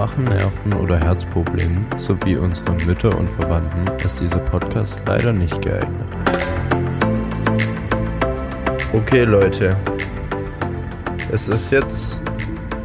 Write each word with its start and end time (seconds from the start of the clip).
schwachen 0.00 0.24
Nerven 0.24 0.72
oder 0.72 0.98
Herzproblemen 0.98 1.84
sowie 1.98 2.34
unsere 2.34 2.72
Mütter 2.86 3.18
und 3.18 3.28
Verwandten 3.28 3.86
ist 4.02 4.18
dieser 4.18 4.38
Podcast 4.38 5.02
leider 5.06 5.30
nicht 5.30 5.60
geeignet. 5.60 6.08
Okay 8.94 9.24
Leute, 9.24 9.68
es 11.30 11.48
ist 11.48 11.70
jetzt 11.70 12.22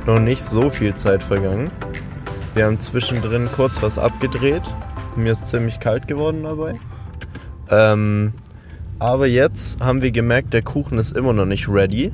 noch 0.06 0.20
nicht 0.20 0.44
so 0.44 0.70
viel 0.70 0.94
Zeit 0.96 1.24
vergangen. 1.24 1.72
Wir 2.54 2.66
haben 2.66 2.82
zwischendrin 2.82 3.48
kurz 3.56 3.82
was 3.82 3.98
abgedreht. 3.98 4.64
Mir 5.16 5.32
ist 5.32 5.48
ziemlich 5.48 5.80
kalt 5.80 6.10
geworden 6.10 6.44
dabei. 6.44 6.74
Ähm, 7.70 8.34
aber 9.00 9.28
jetzt 9.28 9.80
haben 9.80 10.02
wir 10.02 10.12
gemerkt, 10.12 10.54
der 10.54 10.64
Kuchen 10.64 10.98
ist 10.98 11.16
immer 11.16 11.32
noch 11.32 11.46
nicht 11.46 11.70
ready. 11.70 12.12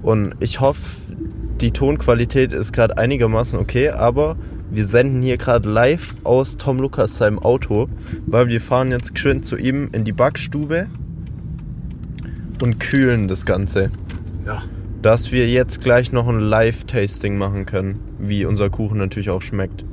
Und 0.00 0.36
ich 0.38 0.60
hoffe, 0.60 0.80
die 1.62 1.70
Tonqualität 1.70 2.52
ist 2.52 2.72
gerade 2.72 2.98
einigermaßen 2.98 3.58
okay, 3.58 3.90
aber 3.90 4.36
wir 4.70 4.84
senden 4.84 5.22
hier 5.22 5.36
gerade 5.36 5.70
live 5.70 6.12
aus 6.24 6.56
Tom 6.56 6.80
Lukas 6.80 7.18
seinem 7.18 7.38
Auto, 7.38 7.88
weil 8.26 8.48
wir 8.48 8.60
fahren 8.60 8.90
jetzt 8.90 9.14
geschwind 9.14 9.44
zu 9.44 9.56
ihm 9.56 9.88
in 9.92 10.04
die 10.04 10.12
Backstube 10.12 10.88
und 12.62 12.80
kühlen 12.80 13.28
das 13.28 13.46
Ganze. 13.46 13.90
Ja. 14.44 14.62
Dass 15.02 15.30
wir 15.30 15.48
jetzt 15.48 15.82
gleich 15.82 16.10
noch 16.10 16.26
ein 16.26 16.40
Live-Tasting 16.40 17.38
machen 17.38 17.64
können, 17.64 18.00
wie 18.18 18.44
unser 18.44 18.68
Kuchen 18.68 18.98
natürlich 18.98 19.30
auch 19.30 19.42
schmeckt. 19.42 19.84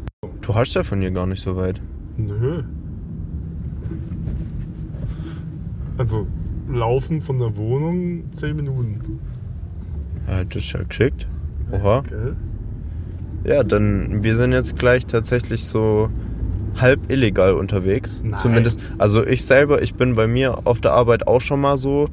Du 0.42 0.56
hast 0.56 0.74
ja 0.74 0.84
von 0.84 1.00
hier 1.00 1.12
gar 1.12 1.28
nicht 1.28 1.42
so 1.42 1.56
weit. 1.56 1.80
Nö. 2.18 2.64
Also, 5.98 6.26
laufen 6.72 7.22
von 7.22 7.38
der 7.38 7.56
Wohnung 7.58 8.32
10 8.32 8.56
Minuten. 8.56 9.20
Ja, 10.28 10.44
das 10.44 10.64
ist 10.64 10.72
ja 10.72 10.82
geschickt. 10.84 11.28
Oha. 11.72 12.04
Gell? 12.08 12.36
Ja, 13.46 13.64
dann 13.64 14.24
wir 14.24 14.36
sind 14.36 14.52
jetzt 14.52 14.78
gleich 14.78 15.06
tatsächlich 15.06 15.66
so 15.66 16.10
halb 16.80 17.12
illegal 17.12 17.54
unterwegs. 17.54 18.22
Nein. 18.24 18.40
Zumindest, 18.40 18.80
also 18.98 19.26
ich 19.26 19.46
selber, 19.46 19.82
ich 19.82 19.96
bin 19.96 20.16
bei 20.16 20.28
mir 20.28 20.68
auf 20.68 20.82
der 20.82 20.92
Arbeit 20.92 21.28
auch 21.28 21.42
schon 21.42 21.62
mal 21.62 21.78
so 21.78 22.10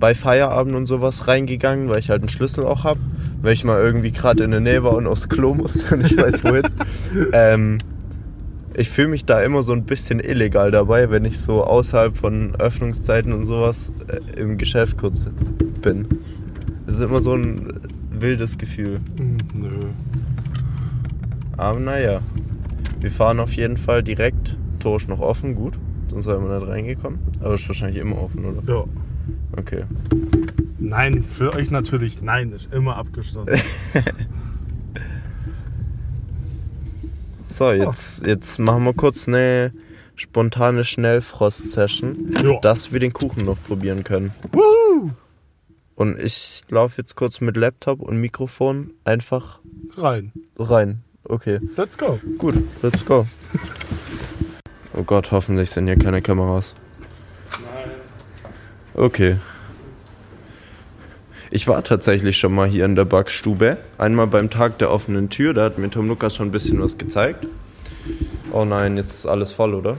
bei 0.00 0.14
Feierabend 0.14 0.74
und 0.74 0.86
sowas 0.86 1.28
reingegangen, 1.28 1.88
weil 1.88 1.98
ich 1.98 2.10
halt 2.10 2.22
einen 2.22 2.28
Schlüssel 2.28 2.64
auch 2.64 2.84
habe. 2.84 3.00
Weil 3.42 3.52
ich 3.52 3.64
mal 3.64 3.80
irgendwie 3.80 4.10
gerade 4.10 4.42
in 4.44 4.50
der 4.50 4.60
Nähe 4.60 4.82
war 4.82 4.94
und 4.94 5.06
aufs 5.06 5.28
Klo 5.28 5.54
musste 5.54 5.94
und 5.94 6.06
ich 6.06 6.16
weiß 6.16 6.44
wohin. 6.44 6.66
ähm, 7.32 7.78
ich 8.76 8.88
fühle 8.88 9.08
mich 9.08 9.24
da 9.24 9.42
immer 9.42 9.62
so 9.62 9.72
ein 9.72 9.84
bisschen 9.84 10.18
illegal 10.18 10.70
dabei, 10.70 11.10
wenn 11.10 11.24
ich 11.24 11.38
so 11.38 11.62
außerhalb 11.62 12.16
von 12.16 12.54
Öffnungszeiten 12.56 13.32
und 13.32 13.44
sowas 13.44 13.92
äh, 14.08 14.40
im 14.40 14.58
Geschäft 14.58 14.98
kurz 14.98 15.26
bin. 15.82 16.08
Das 16.86 16.96
ist 16.96 17.02
immer 17.02 17.20
so 17.20 17.34
ein 17.34 17.72
wildes 18.20 18.58
Gefühl. 18.58 19.00
Hm, 19.16 19.38
Nö. 19.54 19.70
Aber 21.56 21.78
naja, 21.80 22.20
wir 23.00 23.10
fahren 23.10 23.40
auf 23.40 23.52
jeden 23.54 23.76
Fall 23.76 24.02
direkt. 24.02 24.56
Tor 24.80 24.96
ist 24.96 25.08
noch 25.08 25.20
offen, 25.20 25.54
gut. 25.54 25.74
Sonst 26.10 26.26
wären 26.26 26.46
wir 26.48 26.58
nicht 26.58 26.68
reingekommen. 26.68 27.18
Aber 27.40 27.54
ist 27.54 27.66
wahrscheinlich 27.68 27.98
immer 28.00 28.20
offen, 28.20 28.44
oder? 28.44 28.62
Ja. 28.72 28.84
Okay. 29.56 29.84
Nein, 30.78 31.24
für 31.24 31.54
euch 31.54 31.70
natürlich 31.70 32.20
nein, 32.22 32.52
ist 32.52 32.72
immer 32.72 32.96
abgeschlossen. 32.96 33.54
So, 37.42 37.70
jetzt, 37.70 38.26
jetzt 38.26 38.58
machen 38.58 38.84
wir 38.84 38.94
kurz 38.94 39.28
eine 39.28 39.72
spontane 40.16 40.82
Schnellfrost-Session, 40.82 42.30
Ja. 42.42 42.58
dass 42.60 42.92
wir 42.92 43.00
den 43.00 43.12
Kuchen 43.12 43.44
noch 43.44 43.58
probieren 43.66 44.02
können. 44.02 44.32
Woo! 44.52 45.10
Und 45.96 46.18
ich 46.18 46.62
laufe 46.68 47.00
jetzt 47.00 47.14
kurz 47.14 47.40
mit 47.40 47.56
Laptop 47.56 48.00
und 48.00 48.20
Mikrofon 48.20 48.90
einfach 49.04 49.60
Rein. 49.96 50.32
rein. 50.58 51.02
Okay, 51.24 51.60
Let's 51.76 51.96
go. 51.96 52.18
gut, 52.38 52.56
let's 52.82 53.04
go. 53.04 53.26
Oh 54.96 55.02
Gott, 55.04 55.30
hoffentlich 55.32 55.70
sind 55.70 55.86
hier 55.86 55.96
keine 55.98 56.20
Kameras. 56.20 56.74
Nein. 57.74 57.90
Okay. 58.94 59.36
Ich 61.50 61.66
war 61.68 61.82
tatsächlich 61.84 62.36
schon 62.38 62.52
mal 62.54 62.68
hier 62.68 62.84
in 62.84 62.94
der 62.96 63.04
Backstube. 63.04 63.78
Einmal 63.96 64.26
beim 64.26 64.50
Tag 64.50 64.78
der 64.78 64.90
offenen 64.90 65.30
Tür. 65.30 65.54
Da 65.54 65.64
hat 65.64 65.78
mir 65.78 65.88
Tom 65.88 66.08
Lukas 66.08 66.34
schon 66.34 66.48
ein 66.48 66.52
bisschen 66.52 66.82
was 66.82 66.98
gezeigt. 66.98 67.48
Oh 68.52 68.64
nein, 68.64 68.96
jetzt 68.96 69.12
ist 69.12 69.26
alles 69.26 69.52
voll, 69.52 69.74
oder? 69.74 69.96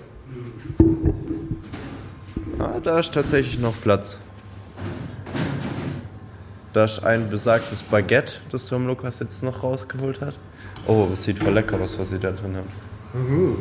Ah, 2.59 2.79
da 2.83 2.99
ist 2.99 3.13
tatsächlich 3.13 3.59
noch 3.59 3.73
Platz. 3.81 4.19
Da 6.75 6.83
ist 6.83 7.05
ein 7.05 7.29
besagtes 7.29 7.83
Baguette, 7.83 8.33
das 8.51 8.67
Tom 8.67 8.85
Lukas 8.85 9.19
jetzt 9.19 9.41
noch 9.41 9.63
rausgeholt 9.63 10.19
hat. 10.19 10.33
Oh, 10.85 11.07
das 11.09 11.23
sieht 11.23 11.39
voll 11.39 11.53
lecker 11.53 11.79
aus, 11.79 11.97
was 11.97 12.09
sie 12.09 12.19
da 12.19 12.31
drin 12.31 12.57
haben. 12.57 13.57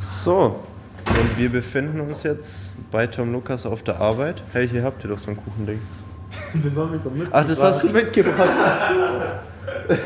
So, 0.00 0.64
und 1.10 1.36
wir 1.36 1.50
befinden 1.50 2.00
uns 2.00 2.22
jetzt 2.22 2.72
bei 2.90 3.06
Tom 3.06 3.32
Lukas 3.32 3.66
auf 3.66 3.82
der 3.82 4.00
Arbeit. 4.00 4.42
Hey, 4.54 4.66
hier 4.66 4.82
habt 4.82 5.04
ihr 5.04 5.10
doch 5.10 5.18
so 5.18 5.30
ein 5.30 5.36
Kuchending. 5.36 5.82
Das 6.64 6.74
habe 6.76 6.96
ich 6.96 7.02
doch 7.02 7.12
mit. 7.12 7.28
Ach, 7.32 7.44
das 7.44 7.62
hast 7.62 7.82
du 7.84 7.92
mitgebracht. 7.92 8.48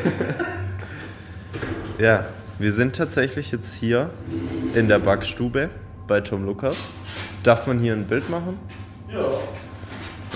ja, 1.97 2.25
wir 2.59 2.73
sind 2.73 2.93
tatsächlich 2.97 3.53
jetzt 3.53 3.73
hier 3.73 4.09
in 4.75 4.89
der 4.89 4.99
Backstube 4.99 5.69
bei 6.07 6.19
Tom 6.19 6.45
Lukas. 6.45 6.89
Darf 7.43 7.67
man 7.67 7.79
hier 7.79 7.93
ein 7.93 8.05
Bild 8.05 8.29
machen? 8.29 8.59
Ja. 9.11 9.25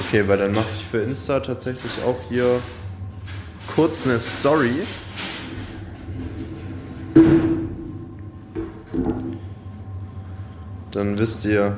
Okay, 0.08 0.28
weil 0.28 0.38
dann 0.38 0.52
mache 0.52 0.68
ich 0.76 0.86
für 0.86 1.00
Insta 1.02 1.40
tatsächlich 1.40 1.92
auch 2.06 2.18
hier 2.30 2.60
kurz 3.74 4.06
eine 4.06 4.20
Story. 4.20 4.82
Dann 10.92 11.18
wisst 11.18 11.46
ihr 11.46 11.78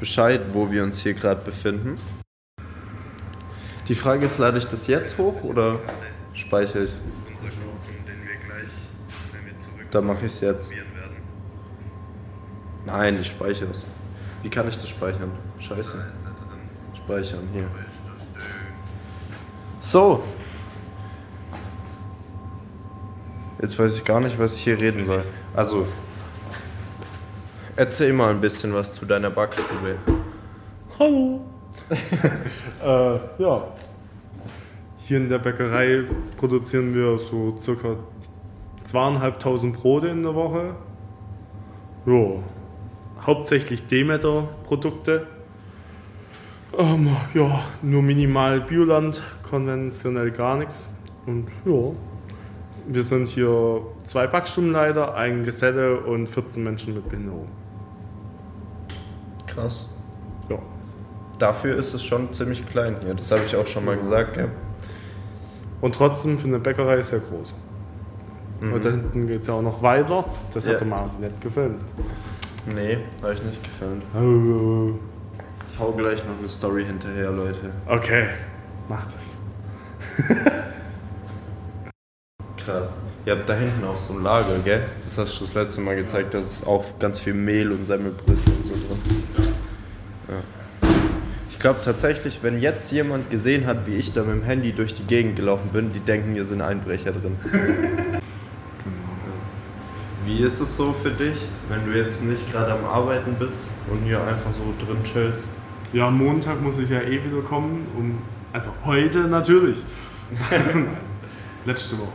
Bescheid, 0.00 0.40
wo 0.52 0.70
wir 0.70 0.82
uns 0.82 1.00
hier 1.00 1.14
gerade 1.14 1.40
befinden. 1.44 1.98
Die 3.88 3.94
Frage 3.94 4.26
ist, 4.26 4.38
lade 4.38 4.58
ich 4.58 4.66
das 4.66 4.86
jetzt 4.88 5.16
hoch 5.18 5.42
oder 5.44 5.78
speichere 6.34 6.84
ich? 6.84 6.90
unser 7.30 7.46
Kuchen, 7.46 8.04
den 8.06 8.26
wir 8.26 8.34
gleich, 8.44 8.70
wenn 9.32 9.46
wir 9.46 9.56
zurück 9.56 9.86
Dann 9.92 10.06
mache 10.06 10.26
ich 10.26 10.32
es 10.32 10.40
jetzt. 10.40 10.66
probieren 10.68 10.94
werden. 10.96 11.16
Nein, 12.84 13.18
ich 13.20 13.28
speichere 13.28 13.70
es. 13.70 13.84
Wie 14.42 14.50
kann 14.50 14.68
ich 14.68 14.76
das 14.76 14.88
speichern? 14.88 15.30
Scheiße. 15.60 16.04
Speichern 17.06 17.48
hier. 17.52 17.68
So. 19.78 20.22
Jetzt 23.62 23.78
weiß 23.78 23.98
ich 23.98 24.04
gar 24.04 24.20
nicht, 24.20 24.38
was 24.40 24.56
ich 24.56 24.64
hier 24.64 24.80
reden 24.80 25.04
soll. 25.04 25.22
Also, 25.54 25.86
erzähl 27.76 28.12
mal 28.12 28.30
ein 28.30 28.40
bisschen 28.40 28.74
was 28.74 28.92
zu 28.92 29.06
deiner 29.06 29.30
Backstube. 29.30 29.98
Hallo. 30.98 31.40
äh, 32.84 33.18
ja. 33.40 33.68
Hier 34.98 35.18
in 35.18 35.28
der 35.28 35.38
Bäckerei 35.38 36.02
produzieren 36.36 36.92
wir 36.92 37.20
so 37.20 37.56
circa 37.60 37.96
zweieinhalbtausend 38.82 39.76
Brote 39.76 40.08
in 40.08 40.24
der 40.24 40.34
Woche. 40.34 40.74
Ja. 42.04 42.42
Hauptsächlich 43.24 43.86
Demeter-Produkte. 43.86 45.28
Ähm, 46.78 47.08
ja, 47.32 47.60
nur 47.82 48.02
minimal 48.02 48.60
Bioland, 48.60 49.22
konventionell 49.42 50.30
gar 50.30 50.56
nichts. 50.58 50.88
Und 51.24 51.46
ja, 51.64 51.92
wir 52.88 53.02
sind 53.02 53.28
hier 53.28 53.80
zwei 54.04 54.26
Backstubenleiter, 54.26 55.14
ein 55.14 55.42
Geselle 55.44 56.00
und 56.00 56.26
14 56.28 56.62
Menschen 56.62 56.94
mit 56.94 57.08
Behinderung. 57.08 57.48
Krass. 59.46 59.88
Ja. 60.50 60.58
Dafür 61.38 61.76
ist 61.76 61.94
es 61.94 62.04
schon 62.04 62.32
ziemlich 62.32 62.66
klein 62.68 62.96
hier. 63.02 63.14
Das 63.14 63.30
habe 63.30 63.42
ich 63.46 63.56
auch 63.56 63.66
schon 63.66 63.84
mal 63.84 63.96
gesagt, 63.96 64.34
gell? 64.34 64.50
Und 65.80 65.94
trotzdem 65.94 66.38
für 66.38 66.48
eine 66.48 66.58
Bäckerei 66.58 67.00
sehr 67.02 67.20
groß. 67.20 67.54
Und 68.60 68.84
da 68.84 68.90
hinten 68.90 69.26
geht 69.26 69.40
es 69.42 69.46
ja 69.48 69.54
auch 69.54 69.62
noch 69.62 69.82
weiter. 69.82 70.24
Das 70.54 70.64
Ja. 70.64 70.72
hat 70.72 70.80
der 70.80 70.88
Marci 70.88 71.20
nicht 71.20 71.40
gefilmt. 71.42 71.82
Nee, 72.74 72.98
habe 73.22 73.34
ich 73.34 73.42
nicht 73.42 73.62
gefilmt. 73.62 74.02
Ich 74.14 75.15
hau 75.78 75.92
gleich 75.92 76.24
noch 76.24 76.38
eine 76.38 76.48
Story 76.48 76.84
hinterher, 76.84 77.30
Leute. 77.30 77.70
Okay, 77.86 78.26
mach 78.88 79.04
das. 79.06 79.36
Krass. 82.64 82.94
Ihr 83.24 83.32
habt 83.32 83.48
da 83.48 83.54
hinten 83.54 83.84
auch 83.84 83.98
so 83.98 84.14
ein 84.14 84.22
Lager, 84.22 84.58
gell? 84.64 84.82
Das 85.00 85.18
hast 85.18 85.40
du 85.40 85.44
das 85.44 85.54
letzte 85.54 85.80
Mal 85.80 85.96
gezeigt, 85.96 86.34
da 86.34 86.38
ist 86.38 86.66
auch 86.66 86.84
ganz 86.98 87.18
viel 87.18 87.34
Mehl 87.34 87.70
und 87.72 87.84
Semmelbrösel 87.84 88.52
und 88.52 88.66
so 88.66 88.72
drin. 88.72 89.22
Ja. 90.28 90.88
Ich 91.50 91.58
glaube 91.58 91.80
tatsächlich, 91.84 92.42
wenn 92.42 92.60
jetzt 92.60 92.92
jemand 92.92 93.30
gesehen 93.30 93.66
hat, 93.66 93.86
wie 93.86 93.96
ich 93.96 94.12
da 94.12 94.22
mit 94.22 94.34
dem 94.34 94.42
Handy 94.44 94.72
durch 94.72 94.94
die 94.94 95.04
Gegend 95.04 95.36
gelaufen 95.36 95.70
bin, 95.72 95.92
die 95.92 96.00
denken, 96.00 96.34
hier 96.34 96.44
sind 96.44 96.60
Einbrecher 96.60 97.12
drin. 97.12 97.36
Wie 100.24 100.42
ist 100.42 100.60
es 100.60 100.76
so 100.76 100.92
für 100.92 101.10
dich, 101.10 101.46
wenn 101.68 101.86
du 101.86 101.96
jetzt 101.96 102.20
nicht 102.20 102.50
gerade 102.50 102.72
am 102.72 102.84
Arbeiten 102.84 103.36
bist 103.38 103.68
und 103.88 104.02
hier 104.04 104.20
einfach 104.20 104.50
so 104.52 104.74
drin 104.84 104.98
chillst? 105.04 105.48
Ja, 105.96 106.08
am 106.08 106.18
Montag 106.18 106.60
muss 106.60 106.78
ich 106.78 106.90
ja 106.90 107.00
eh 107.00 107.24
wieder 107.24 107.40
kommen. 107.40 107.86
Um, 107.96 108.18
also 108.52 108.70
heute 108.84 109.20
natürlich. 109.20 109.78
Letzte 111.64 111.96
Woche. 111.96 112.10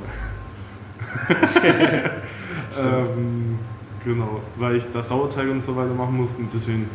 ähm, 2.80 3.58
genau, 4.06 4.42
weil 4.58 4.76
ich 4.76 4.86
das 4.94 5.08
Sauerteig 5.08 5.50
und 5.50 5.64
so 5.64 5.76
weiter 5.76 5.96
machen 5.96 6.16
muss 6.16 6.36
und 6.36 6.54
deswegen, 6.54 6.92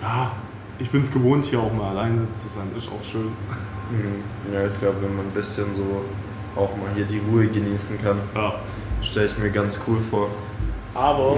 ja, 0.00 0.30
ich 0.78 0.88
bin 0.90 1.02
es 1.02 1.10
gewohnt, 1.10 1.44
hier 1.44 1.58
auch 1.58 1.72
mal 1.72 1.90
alleine 1.90 2.32
zu 2.36 2.46
sein. 2.46 2.68
Ist 2.76 2.88
auch 2.88 3.02
schön. 3.02 3.32
Mhm. 3.90 4.54
Ja, 4.54 4.64
ich 4.64 4.78
glaube, 4.78 5.02
wenn 5.02 5.16
man 5.16 5.26
ein 5.26 5.32
bisschen 5.32 5.74
so 5.74 6.04
auch 6.54 6.70
mal 6.76 6.94
hier 6.94 7.06
die 7.06 7.18
Ruhe 7.18 7.48
genießen 7.48 8.00
kann, 8.00 8.18
Ja. 8.36 8.54
stelle 9.02 9.26
ich 9.26 9.36
mir 9.38 9.50
ganz 9.50 9.80
cool 9.88 9.98
vor. 9.98 10.28
Aber, 10.94 11.36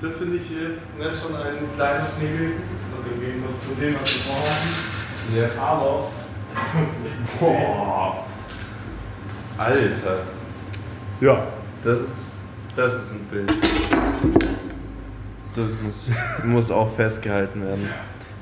das 0.00 0.16
finde 0.16 0.36
ich 0.36 0.50
jetzt 0.50 0.98
nicht 0.98 1.22
schon 1.22 1.36
ein 1.36 1.58
kleiner 1.74 2.06
Schneewesen, 2.06 2.62
also 2.96 3.10
im 3.10 3.20
Gegensatz 3.20 3.68
zu 3.68 3.74
dem, 3.80 3.94
was 4.00 4.14
wir 4.14 4.22
vorhaben. 4.22 4.66
Ja. 5.36 5.62
Aber, 5.62 6.10
boah, 7.40 8.24
Alter, 9.58 10.20
ja, 11.20 11.46
das 11.82 12.00
ist, 12.00 12.34
das 12.74 12.94
ist 12.94 13.12
ein 13.12 13.26
Bild. 13.30 13.52
Das 15.54 15.70
muss, 15.82 16.08
muss 16.44 16.70
auch 16.70 16.90
festgehalten 16.94 17.62
werden. 17.62 17.90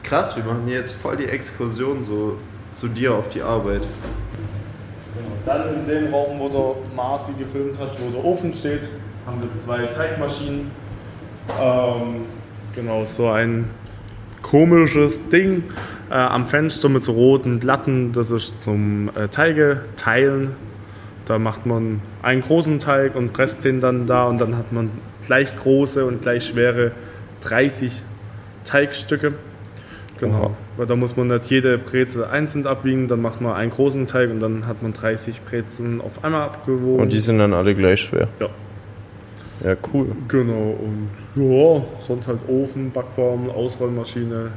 Krass, 0.04 0.36
wir 0.36 0.44
machen 0.44 0.62
hier 0.66 0.78
jetzt 0.78 0.92
voll 0.92 1.16
die 1.16 1.26
Exkursion 1.26 2.04
so 2.04 2.38
zu 2.72 2.86
dir 2.86 3.14
auf 3.14 3.28
die 3.30 3.42
Arbeit. 3.42 3.82
Genau. 3.82 5.36
Dann 5.44 5.74
in 5.74 5.88
dem 5.88 6.14
Raum, 6.14 6.38
wo 6.38 6.48
der 6.48 6.94
Marci 6.94 7.32
gefilmt 7.32 7.78
hat, 7.78 8.00
wo 8.00 8.10
der 8.10 8.24
Ofen 8.24 8.52
steht, 8.52 8.88
haben 9.26 9.42
wir 9.42 9.60
zwei 9.60 9.86
Teigmaschinen. 9.86 10.70
Ähm, 11.60 12.22
genau, 12.74 13.04
so 13.04 13.28
ein 13.28 13.70
komisches 14.42 15.28
Ding 15.28 15.64
äh, 16.10 16.14
am 16.14 16.46
Fenster 16.46 16.88
mit 16.88 17.04
so 17.04 17.12
roten 17.12 17.60
Platten. 17.60 18.12
Das 18.12 18.30
ist 18.30 18.60
zum 18.60 19.10
äh, 19.14 19.28
Teige 19.28 19.82
teilen. 19.96 20.52
Da 21.26 21.38
macht 21.38 21.66
man 21.66 22.00
einen 22.22 22.40
großen 22.40 22.78
Teig 22.78 23.14
und 23.14 23.32
presst 23.32 23.64
den 23.64 23.80
dann 23.80 24.06
da 24.06 24.26
und 24.26 24.40
dann 24.40 24.56
hat 24.56 24.72
man 24.72 24.90
gleich 25.26 25.54
große 25.56 26.06
und 26.06 26.22
gleich 26.22 26.46
schwere 26.46 26.92
30 27.42 27.92
Teigstücke. 28.64 29.34
Genau, 30.18 30.36
Aha. 30.36 30.50
weil 30.76 30.86
da 30.86 30.96
muss 30.96 31.16
man 31.16 31.28
nicht 31.28 31.46
jede 31.46 31.78
Brezel 31.78 32.24
einzeln 32.24 32.66
abwiegen, 32.66 33.06
dann 33.06 33.20
macht 33.20 33.40
man 33.40 33.52
einen 33.52 33.70
großen 33.70 34.06
Teig 34.06 34.30
und 34.30 34.40
dann 34.40 34.66
hat 34.66 34.82
man 34.82 34.92
30 34.92 35.42
Brezeln 35.42 36.00
auf 36.00 36.24
einmal 36.24 36.42
abgewogen. 36.42 37.02
Und 37.02 37.12
die 37.12 37.18
sind 37.18 37.38
dann 37.38 37.52
alle 37.52 37.74
gleich 37.74 38.00
schwer. 38.00 38.28
Ja. 38.40 38.48
Ja, 39.64 39.76
cool. 39.92 40.06
Genau, 40.28 40.76
und 40.78 41.10
ja, 41.34 41.82
sonst 42.00 42.28
halt 42.28 42.38
Ofen, 42.48 42.90
Backform, 42.90 43.50
Ausrollmaschine, 43.50 44.50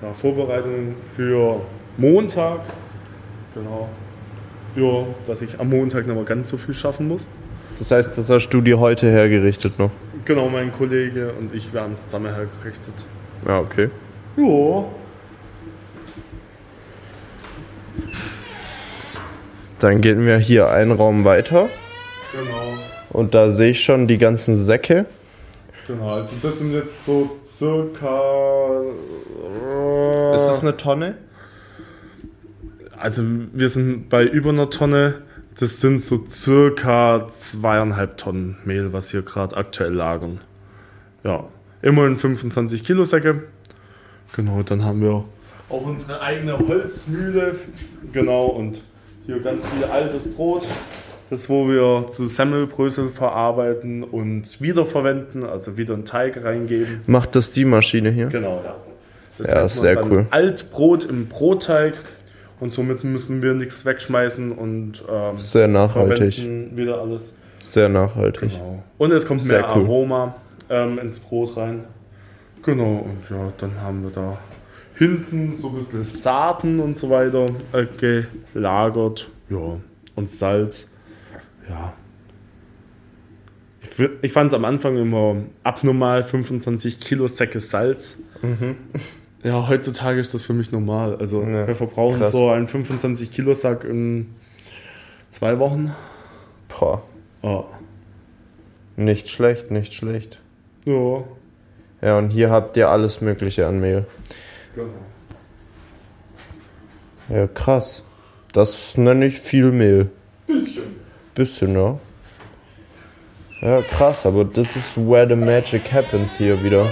ja, 0.00 0.12
Vorbereitungen 0.14 0.94
für 1.14 1.60
Montag. 1.98 2.60
Genau. 3.54 3.88
Ja, 4.74 5.06
dass 5.26 5.42
ich 5.42 5.60
am 5.60 5.68
Montag 5.68 6.06
mehr 6.06 6.16
ganz 6.24 6.48
so 6.48 6.56
viel 6.56 6.74
schaffen 6.74 7.08
muss. 7.08 7.28
Das 7.78 7.90
heißt, 7.90 8.16
das 8.16 8.30
hast 8.30 8.48
du 8.50 8.60
dir 8.62 8.78
heute 8.78 9.10
hergerichtet 9.10 9.78
noch? 9.78 9.90
Genau, 10.24 10.48
mein 10.48 10.72
Kollege 10.72 11.32
und 11.32 11.54
ich, 11.54 11.72
wir 11.72 11.82
haben 11.82 11.92
es 11.92 12.04
zusammen 12.04 12.34
hergerichtet. 12.34 12.94
Ja, 13.46 13.60
okay. 13.60 13.90
Ja. 14.36 14.84
Dann 19.80 20.00
gehen 20.00 20.24
wir 20.24 20.38
hier 20.38 20.70
einen 20.70 20.92
Raum 20.92 21.24
weiter 21.24 21.68
Genau. 22.32 22.78
Und 23.12 23.34
da 23.34 23.50
sehe 23.50 23.70
ich 23.70 23.82
schon 23.82 24.06
die 24.06 24.18
ganzen 24.18 24.54
Säcke. 24.54 25.06
Genau, 25.86 26.14
also 26.14 26.30
das 26.42 26.58
sind 26.58 26.72
jetzt 26.72 27.04
so 27.04 27.38
circa. 27.46 28.82
Ist 30.34 30.46
das 30.46 30.62
eine 30.62 30.76
Tonne? 30.76 31.16
Also 32.96 33.22
wir 33.52 33.68
sind 33.68 34.08
bei 34.08 34.24
über 34.24 34.50
einer 34.50 34.70
Tonne. 34.70 35.22
Das 35.58 35.80
sind 35.80 36.00
so 36.00 36.24
circa 36.26 37.26
zweieinhalb 37.28 38.16
Tonnen 38.16 38.56
Mehl, 38.64 38.92
was 38.92 39.10
hier 39.10 39.22
gerade 39.22 39.56
aktuell 39.56 39.92
lagern. 39.92 40.40
Ja, 41.24 41.44
immerhin 41.82 42.16
25 42.16 42.84
Kilo 42.84 43.04
Säcke. 43.04 43.42
Genau, 44.34 44.62
dann 44.62 44.84
haben 44.84 45.02
wir 45.02 45.24
auch 45.68 45.84
unsere 45.84 46.20
eigene 46.22 46.58
Holzmühle. 46.58 47.56
Genau, 48.12 48.46
und 48.46 48.82
hier 49.26 49.40
ganz 49.40 49.66
viel 49.66 49.84
altes 49.84 50.32
Brot. 50.32 50.64
Das, 51.32 51.48
wo 51.48 51.66
wir 51.66 52.10
zu 52.10 52.26
Semmelbrösel 52.26 53.08
verarbeiten 53.08 54.04
und 54.04 54.60
wiederverwenden, 54.60 55.44
also 55.44 55.78
wieder 55.78 55.94
einen 55.94 56.04
Teig 56.04 56.44
reingeben. 56.44 57.00
Macht 57.06 57.34
das 57.36 57.50
die 57.50 57.64
Maschine 57.64 58.10
hier? 58.10 58.26
Genau, 58.26 58.60
ja. 58.62 58.76
Das 59.38 59.46
Ja, 59.46 59.62
ist 59.62 59.80
sehr 59.80 60.04
cool. 60.04 60.26
Altbrot 60.28 61.04
im 61.04 61.28
Brotteig 61.28 61.94
und 62.60 62.70
somit 62.70 63.02
müssen 63.02 63.40
wir 63.40 63.54
nichts 63.54 63.86
wegschmeißen 63.86 64.52
und 64.52 65.02
ähm, 65.10 65.38
Sehr 65.38 65.68
nachhaltig. 65.68 66.34
verwenden 66.34 66.76
wieder 66.76 67.00
alles. 67.00 67.34
Sehr 67.62 67.88
nachhaltig. 67.88 68.50
Genau. 68.50 68.82
Und 68.98 69.12
es 69.12 69.24
kommt 69.24 69.40
Sehr 69.42 69.60
mehr 69.60 69.74
cool. 69.74 69.84
Aroma 69.84 70.34
ähm, 70.68 70.98
ins 70.98 71.18
Brot 71.18 71.56
rein. 71.56 71.84
Genau, 72.62 73.06
und 73.06 73.30
ja, 73.30 73.50
dann 73.56 73.80
haben 73.80 74.02
wir 74.02 74.10
da 74.10 74.36
hinten 74.96 75.54
so 75.54 75.68
ein 75.68 75.76
bisschen 75.76 76.04
Saaten 76.04 76.78
und 76.78 76.98
so 76.98 77.08
weiter 77.08 77.46
äh, 77.72 77.86
gelagert. 78.52 79.30
Ja, 79.48 79.78
und 80.14 80.28
Salz. 80.28 80.90
Ja. 81.68 81.92
Ich, 83.82 84.08
ich 84.22 84.32
fand 84.32 84.48
es 84.48 84.54
am 84.54 84.64
Anfang 84.64 84.96
immer 84.96 85.36
abnormal, 85.64 86.22
25 86.24 87.00
Kilo 87.00 87.26
Säcke 87.28 87.60
Salz. 87.60 88.18
Ja, 89.42 89.68
heutzutage 89.68 90.20
ist 90.20 90.34
das 90.34 90.42
für 90.42 90.52
mich 90.54 90.70
normal. 90.72 91.16
Also 91.16 91.42
Ja, 91.42 91.66
wir 91.66 91.74
verbrauchen 91.74 92.18
krass. 92.20 92.32
so 92.32 92.50
einen 92.50 92.68
25 92.68 93.30
Kilo 93.30 93.54
Sack 93.54 93.84
in 93.84 94.34
zwei 95.30 95.58
Wochen. 95.58 95.92
Boah, 96.68 97.02
Ja. 97.42 97.64
nicht 98.96 99.28
schlecht, 99.28 99.70
nicht 99.70 99.94
schlecht. 99.94 100.40
Ja. 100.84 101.24
Ja, 102.00 102.18
und 102.18 102.30
hier 102.30 102.50
habt 102.50 102.76
ihr 102.76 102.88
alles 102.88 103.20
Mögliche 103.20 103.66
an 103.66 103.80
Mehl. 103.80 104.06
Genau. 104.74 104.88
Ja, 107.28 107.46
krass. 107.46 108.02
Das 108.52 108.96
nenne 108.96 109.26
ich 109.26 109.38
viel 109.40 109.70
Mehl. 109.72 110.10
Bisschen. 110.46 110.82
Bisschen, 111.34 111.74
ja. 111.74 111.98
Ja, 113.62 113.80
krass, 113.80 114.26
aber 114.26 114.44
das 114.44 114.76
ist 114.76 114.96
where 114.96 115.26
the 115.28 115.36
magic 115.36 115.92
happens 115.92 116.36
hier 116.36 116.62
wieder. 116.62 116.86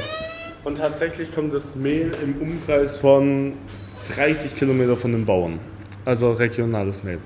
Und 0.65 0.79
tatsächlich 0.79 1.35
kommt 1.35 1.53
das 1.53 1.75
Mehl 1.75 2.13
im 2.23 2.41
Umkreis 2.41 2.97
von 2.97 3.55
30 4.15 4.55
Kilometer 4.55 4.97
von 4.97 5.13
den 5.13 5.27
Bauern. 5.27 5.59
Also 6.05 6.33
regionales 6.33 7.03
Mehl. 7.03 7.19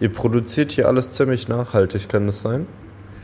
Ihr 0.00 0.12
produziert 0.12 0.72
hier 0.72 0.86
alles 0.86 1.12
ziemlich 1.12 1.48
nachhaltig, 1.48 2.08
kann 2.08 2.26
das 2.26 2.42
sein? 2.42 2.66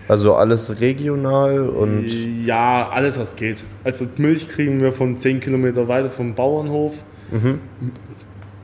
Also 0.08 0.34
alles 0.34 0.80
regional 0.80 1.68
und. 1.68 2.06
Ja, 2.44 2.88
alles 2.88 3.18
was 3.18 3.36
geht. 3.36 3.62
Also 3.84 4.06
Milch 4.16 4.48
kriegen 4.48 4.80
wir 4.80 4.92
von 4.92 5.18
10 5.18 5.40
Kilometer 5.40 5.86
weiter 5.86 6.10
vom 6.10 6.34
Bauernhof. 6.34 6.94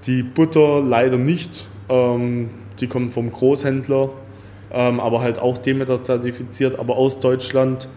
Die 0.06 0.22
Butter 0.22 0.82
leider 0.82 1.18
nicht. 1.18 1.66
Ähm, 1.90 2.48
die 2.80 2.86
kommt 2.86 3.12
vom 3.12 3.30
Großhändler. 3.30 4.10
Ähm, 4.76 4.98
aber 4.98 5.20
halt 5.20 5.38
auch 5.38 5.56
Demeter 5.58 6.02
zertifiziert, 6.02 6.78
aber 6.80 6.96
aus 6.96 7.20
Deutschland. 7.20 7.88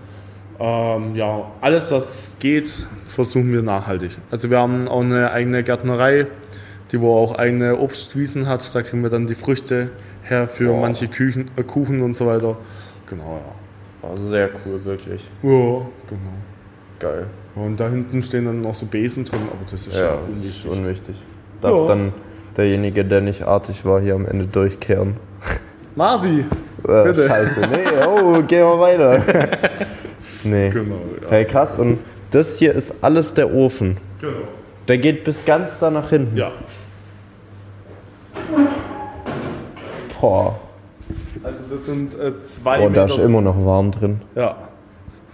Ähm, 0.60 1.15
ja, 1.15 1.51
alles 1.62 1.91
was 1.91 2.38
geht, 2.39 2.88
versuchen 3.07 3.51
wir 3.51 3.62
nachhaltig. 3.63 4.17
Also 4.31 4.50
wir 4.51 4.60
haben 4.60 4.88
auch 4.88 5.01
eine 5.01 5.31
eigene 5.31 5.63
Gärtnerei, 5.63 6.27
die 6.91 7.01
wo 7.01 7.15
auch 7.17 7.36
eigene 7.36 7.77
Obstwiesen 7.77 8.48
hat. 8.48 8.74
Da 8.75 8.81
kriegen 8.84 9.01
wir 9.03 9.10
dann 9.10 9.25
die 9.27 9.36
Früchte 9.36 9.91
her 10.24 10.48
für 10.48 10.69
Boah. 10.69 10.81
manche 10.81 11.07
Küchen, 11.07 11.50
äh, 11.57 11.63
Kuchen 11.63 12.01
und 12.01 12.15
so 12.15 12.27
weiter. 12.27 12.57
Genau, 13.07 13.39
ja. 14.03 14.10
Oh, 14.10 14.15
sehr 14.15 14.50
cool, 14.65 14.84
wirklich. 14.86 15.24
Ja, 15.41 15.50
genau. 15.50 16.38
Geil. 17.00 17.25
Und 17.55 17.79
da 17.79 17.89
hinten 17.89 18.22
stehen 18.22 18.46
dann 18.46 18.62
noch 18.62 18.75
so 18.75 18.86
Besen 18.86 19.25
drin, 19.25 19.41
aber 19.51 19.69
das 19.72 19.88
ist 19.88 19.96
Ja, 19.98 20.05
ja 20.05 20.17
das 20.36 20.46
ist 20.46 20.65
unwichtig. 20.65 20.77
unwichtig. 20.84 21.15
Darf 21.62 21.79
Ja. 21.79 21.86
dann 21.88 22.13
derjenige, 22.55 23.03
der 23.05 23.22
nicht 23.22 23.43
artig 23.43 23.84
war, 23.86 24.00
hier 24.00 24.15
am 24.15 24.25
Ende 24.25 24.46
durchkehren? 24.48 25.17
Masi! 25.96 26.46
Äh, 26.88 27.03
Bitte. 27.03 27.27
Scheiße, 27.27 27.62
nee, 27.72 28.05
oh, 28.07 28.41
geh 28.48 28.62
mal 28.63 28.79
weiter. 28.79 29.22
nee. 30.43 30.69
Genau, 30.69 30.96
ja. 30.96 31.29
Hey, 31.29 31.46
krass, 31.46 31.75
und 31.75 32.00
das 32.31 32.57
hier 32.60 32.74
ist 32.74 32.96
alles 33.03 33.34
der 33.34 33.53
Ofen. 33.53 33.98
Genau. 34.22 34.34
Der 34.88 34.98
geht 34.98 35.24
bis 35.24 35.43
ganz 35.43 35.79
da 35.79 35.89
nach 35.91 36.10
hinten. 36.10 36.38
Ja. 36.38 36.51
Boah. 40.19 40.60
Also 41.43 41.63
das 41.69 41.86
sind 41.86 42.17
äh, 42.19 42.38
zwei 42.39 42.77
Boah, 42.79 42.89
da 42.89 43.01
Meter. 43.01 43.05
ist 43.05 43.17
immer 43.19 43.41
noch 43.41 43.63
warm 43.65 43.91
drin. 43.91 44.22
Ja. 44.36 44.55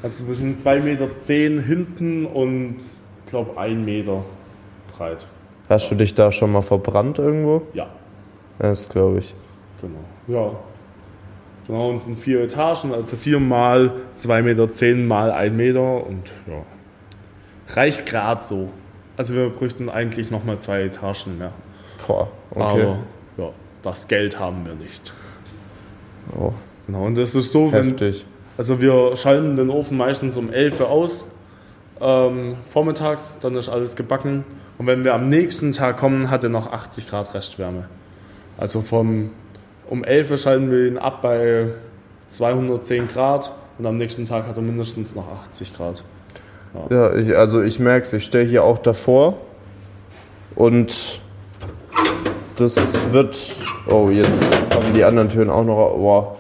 Also 0.02 0.24
das 0.28 0.38
sind 0.38 0.60
zwei 0.60 0.80
Meter 0.80 1.08
zehn 1.22 1.60
hinten 1.60 2.26
und 2.26 2.78
ich 2.80 3.30
glaube 3.32 3.58
ein 3.58 3.86
Meter 3.86 4.24
breit. 4.96 5.26
Hast 5.70 5.90
du 5.92 5.96
dich 5.96 6.14
da 6.14 6.32
schon 6.32 6.52
mal 6.52 6.62
verbrannt 6.62 7.20
irgendwo? 7.20 7.62
Ja, 7.74 7.88
Das 8.60 8.90
glaube 8.90 9.20
ich. 9.20 9.34
genau. 9.82 10.00
Ja. 10.28 10.52
Genau, 11.68 11.90
und 11.92 12.02
sind 12.02 12.20
vier 12.20 12.42
Etagen, 12.42 12.94
also 12.94 13.16
vier 13.16 13.40
mal 13.40 13.94
zwei 14.16 14.42
Meter 14.42 14.70
zehn 14.72 15.08
mal 15.08 15.32
ein 15.32 15.56
Meter 15.56 16.06
und 16.06 16.32
ja. 16.48 16.64
Reicht 17.76 18.06
gerade 18.06 18.44
so. 18.44 18.70
Also 19.16 19.36
wir 19.36 19.50
bräuchten 19.50 19.90
eigentlich 19.90 20.30
nochmal 20.30 20.60
zwei 20.60 20.82
Etagen 20.82 21.38
mehr. 21.38 21.54
Boah, 22.06 22.28
okay. 22.52 22.96
Aber 23.38 23.54
das 23.82 24.08
Geld 24.08 24.40
haben 24.40 24.66
wir 24.66 24.76
nicht. 24.76 25.14
Oh, 26.38 26.54
Genau, 26.88 27.06
und 27.06 27.16
das 27.16 27.36
ist 27.36 27.52
so, 27.52 27.72
wenn, 27.72 27.84
heftig. 27.86 28.26
also 28.58 28.82
wir 28.82 29.16
schalten 29.16 29.56
den 29.56 29.70
Ofen 29.70 29.98
meistens 29.98 30.36
um 30.38 30.52
11 30.52 30.82
Uhr 30.82 30.90
aus, 30.90 31.32
ähm, 32.02 32.58
vormittags, 32.70 33.38
dann 33.40 33.56
ist 33.56 33.70
alles 33.70 33.96
gebacken. 33.96 34.44
Und 34.78 34.88
wenn 34.88 35.04
wir 35.04 35.14
am 35.14 35.30
nächsten 35.30 35.72
Tag 35.72 35.98
kommen, 35.98 36.30
hat 36.30 36.44
er 36.44 36.50
noch 36.50 36.72
80 36.72 37.08
Grad 37.08 37.34
Restwärme. 37.34 37.88
Also 38.58 38.82
vom, 38.82 39.32
um 39.90 40.04
11 40.04 40.32
Uhr 40.32 40.38
schalten 40.38 40.72
wir 40.72 40.88
ihn 40.88 40.98
ab 40.98 41.22
bei 41.22 41.68
210 42.30 43.08
Grad 43.08 43.54
und 43.78 43.86
am 43.86 43.98
nächsten 43.98 44.26
Tag 44.26 44.48
hat 44.48 44.56
er 44.56 44.64
mindestens 44.64 45.16
noch 45.16 45.28
80 45.46 45.76
Grad. 45.76 46.04
Ja, 46.90 47.14
ich, 47.14 47.38
also 47.38 47.62
ich 47.62 47.80
merke 47.80 48.06
es, 48.06 48.14
ich 48.14 48.24
stehe 48.24 48.46
hier 48.46 48.64
auch 48.64 48.80
davor 48.80 49.38
und 50.56 51.22
das 52.56 53.12
wird. 53.12 53.38
Oh, 53.88 54.10
jetzt 54.10 54.46
kommen 54.72 54.94
die 54.94 55.04
anderen 55.04 55.30
Türen 55.30 55.50
auch 55.50 55.64
noch. 55.64 55.96
Wow. 55.98 56.38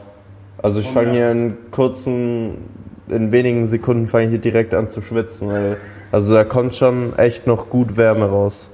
Also 0.62 0.80
ich 0.80 0.88
fange 0.88 1.12
hier 1.12 1.32
in 1.32 1.58
kurzen, 1.72 2.58
in 3.10 3.32
wenigen 3.32 3.68
Sekunden 3.68 4.08
fange 4.08 4.26
ich 4.26 4.30
hier 4.32 4.40
direkt 4.40 4.74
an 4.74 4.90
zu 4.90 5.02
schwitzen. 5.02 5.50
Weil, 5.50 5.78
also 6.12 6.34
da 6.34 6.44
kommt 6.44 6.74
schon 6.76 7.18
echt 7.18 7.48
noch 7.48 7.70
gut 7.70 7.98
Wärme 7.98 8.26
raus. 8.26 8.70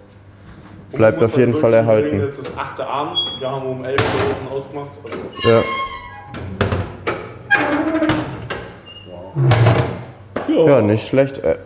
Bleibt 0.92 1.24
auf 1.24 1.38
jeden 1.38 1.54
Fall 1.54 1.74
halt 1.74 2.06
erhalten. 2.06 2.20
Jetzt 2.20 2.40
ist 2.40 2.58
8 2.58 2.80
Uhr 2.80 2.88
abends, 2.88 3.36
wir 3.40 3.50
haben 3.50 3.66
um 3.68 3.86
11 3.86 4.00
Uhr 4.00 4.22
den 4.22 4.32
Ofen 4.32 4.48
ausgemacht. 4.56 5.00
Also, 5.04 5.50
Ja. 5.50 5.64
ja, 10.66 10.82
nicht 10.82 11.08
schlecht. 11.08 11.40
Äh, 11.40 11.58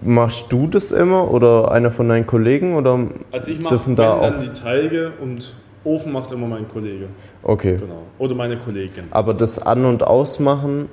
Machst 0.00 0.52
du 0.52 0.68
das 0.68 0.92
immer 0.92 1.28
oder 1.28 1.72
einer 1.72 1.90
von 1.90 2.08
deinen 2.08 2.24
Kollegen 2.24 2.76
oder 2.76 3.00
also 3.32 3.50
ich 3.50 3.58
mache 3.58 3.70
dürfen 3.74 3.96
da 3.96 4.20
dann 4.20 4.34
auch? 4.34 4.40
die 4.40 4.52
Teige 4.52 5.10
und 5.20 5.56
Ofen 5.82 6.12
macht 6.12 6.30
immer 6.30 6.46
mein 6.46 6.68
Kollege. 6.68 7.06
Okay. 7.42 7.78
Genau. 7.78 8.02
Oder 8.18 8.36
meine 8.36 8.56
Kollegin. 8.58 9.08
Aber 9.10 9.34
das 9.34 9.58
An- 9.58 9.84
und 9.84 10.04
Ausmachen, 10.04 10.88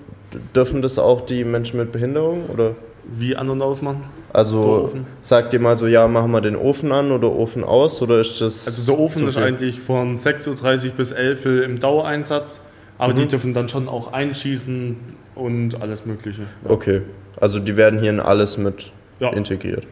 dürfen 0.56 0.82
das 0.82 0.98
auch 0.98 1.22
die 1.22 1.44
Menschen 1.44 1.78
mit 1.78 1.92
Behinderung? 1.92 2.50
Oder? 2.52 2.72
Wie 3.08 3.36
anderen 3.36 3.62
ausmachen? 3.62 4.04
Der 4.30 4.36
Also 4.36 4.84
Ofen? 4.86 5.06
sagt 5.22 5.54
ihr 5.54 5.60
mal 5.60 5.78
so, 5.78 5.88
ja, 5.88 6.08
machen 6.08 6.32
wir 6.32 6.42
den 6.42 6.56
Ofen 6.56 6.92
an 6.92 7.12
oder 7.12 7.32
Ofen 7.32 7.64
aus? 7.64 8.02
Oder 8.02 8.20
ist 8.20 8.42
das. 8.42 8.66
Also 8.68 8.92
der 8.92 9.00
Ofen 9.00 9.28
ist 9.28 9.38
eigentlich 9.38 9.80
von 9.80 10.18
6.30 10.18 10.86
Uhr 10.88 10.92
bis 10.98 11.12
11 11.12 11.46
Uhr 11.46 11.64
im 11.64 11.80
Dauereinsatz, 11.80 12.60
aber 12.98 13.14
Mhm. 13.14 13.18
die 13.18 13.28
dürfen 13.28 13.54
dann 13.54 13.70
schon 13.70 13.88
auch 13.88 14.12
einschießen 14.14 14.96
und 15.36 15.82
alles 15.82 16.06
Mögliche. 16.06 16.42
Ja. 16.64 16.70
Okay. 16.72 17.02
Also 17.40 17.60
die 17.60 17.78
werden 17.78 18.00
hier 18.00 18.10
in 18.10 18.20
alles 18.20 18.58
mit 18.58 18.92
Ja. 19.20 19.30
integriert. 19.34 19.86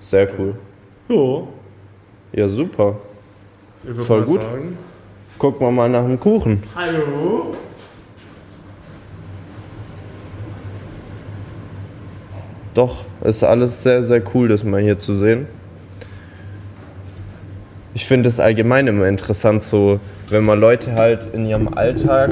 Sehr 0.00 0.28
cool. 0.38 0.54
Ja. 1.08 1.42
Ja, 2.42 2.48
super. 2.48 2.98
Voll 3.96 4.24
gut. 4.24 4.42
Sagen. 4.42 4.76
Gucken 5.38 5.66
wir 5.66 5.70
mal 5.70 5.88
nach 5.88 6.02
dem 6.04 6.18
Kuchen. 6.20 6.62
Hallo. 6.74 7.54
Doch, 12.78 13.04
ist 13.24 13.42
alles 13.42 13.82
sehr, 13.82 14.04
sehr 14.04 14.22
cool, 14.34 14.46
das 14.46 14.62
mal 14.62 14.80
hier 14.80 15.00
zu 15.00 15.12
sehen. 15.12 15.48
Ich 17.92 18.06
finde 18.06 18.28
es 18.28 18.38
allgemein 18.38 18.86
immer 18.86 19.08
interessant, 19.08 19.64
so 19.64 19.98
wenn 20.28 20.44
man 20.44 20.60
Leute 20.60 20.94
halt 20.94 21.26
in 21.26 21.44
ihrem 21.44 21.66
Alltag 21.74 22.30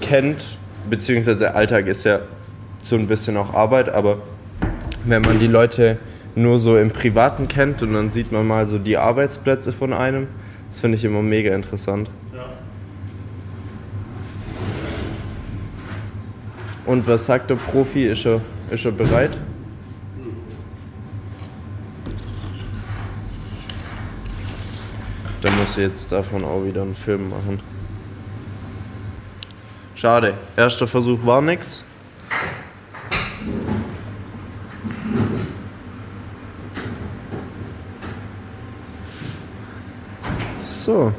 kennt, 0.00 0.58
beziehungsweise 0.90 1.54
Alltag 1.54 1.86
ist 1.86 2.02
ja 2.02 2.22
so 2.82 2.96
ein 2.96 3.06
bisschen 3.06 3.36
auch 3.36 3.54
Arbeit, 3.54 3.90
aber 3.90 4.18
wenn 5.04 5.22
man 5.22 5.38
die 5.38 5.46
Leute 5.46 5.98
nur 6.34 6.58
so 6.58 6.76
im 6.76 6.90
Privaten 6.90 7.46
kennt 7.46 7.80
und 7.80 7.94
dann 7.94 8.10
sieht 8.10 8.32
man 8.32 8.44
mal 8.44 8.66
so 8.66 8.78
die 8.78 8.96
Arbeitsplätze 8.96 9.72
von 9.72 9.92
einem, 9.92 10.26
das 10.68 10.80
finde 10.80 10.96
ich 10.96 11.04
immer 11.04 11.22
mega 11.22 11.54
interessant. 11.54 12.10
Ja. 12.34 12.46
Und 16.86 17.06
was 17.06 17.26
sagt 17.26 17.50
der 17.50 17.54
Profi? 17.54 18.06
Ist 18.06 18.26
er, 18.26 18.40
ist 18.70 18.84
er 18.84 18.92
bereit? 18.92 19.38
Dann 25.42 25.56
muss 25.58 25.72
ich 25.72 25.84
jetzt 25.84 26.10
davon 26.10 26.42
auch 26.44 26.64
wieder 26.64 26.82
einen 26.82 26.94
Film 26.94 27.28
machen. 27.28 27.60
Schade. 29.94 30.34
Erster 30.56 30.86
Versuch 30.86 31.24
war 31.24 31.42
nix. 31.42 31.84
So. 40.56 41.12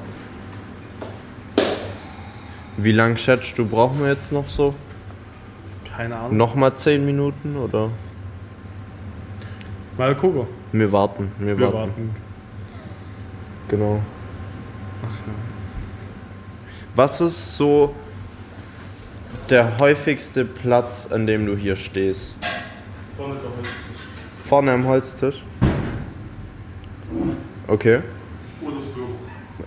Wie 2.78 2.92
lang 2.92 3.18
schätzt 3.18 3.58
du, 3.58 3.66
brauchen 3.66 4.00
wir 4.02 4.10
jetzt 4.10 4.32
noch 4.32 4.48
so? 4.48 4.76
Keine 5.96 6.16
Ahnung. 6.18 6.38
Nochmal 6.38 6.76
10 6.76 7.06
Minuten 7.06 7.56
oder? 7.56 7.90
Mal 9.98 10.16
gucken. 10.16 10.48
Wir 10.72 10.92
warten, 10.92 11.32
wir, 11.40 11.58
Wir 11.58 11.66
warten. 11.72 11.78
warten. 11.78 12.16
Genau. 13.70 14.02
Was 16.96 17.22
ist 17.22 17.56
so 17.56 17.96
der 19.50 19.78
häufigste 19.80 20.44
Platz, 20.44 21.10
an 21.12 21.28
dem 21.28 21.46
du 21.46 21.56
hier 21.56 21.76
stehst? 21.76 22.36
Vorne 23.16 23.36
der 23.36 23.50
Holztisch. 23.50 24.06
Vorne 24.46 24.72
am 24.74 24.86
Holztisch? 24.86 25.44
Okay. 27.68 28.02
Oder 28.62 28.76
das 28.76 28.86
Büro. 28.86 29.08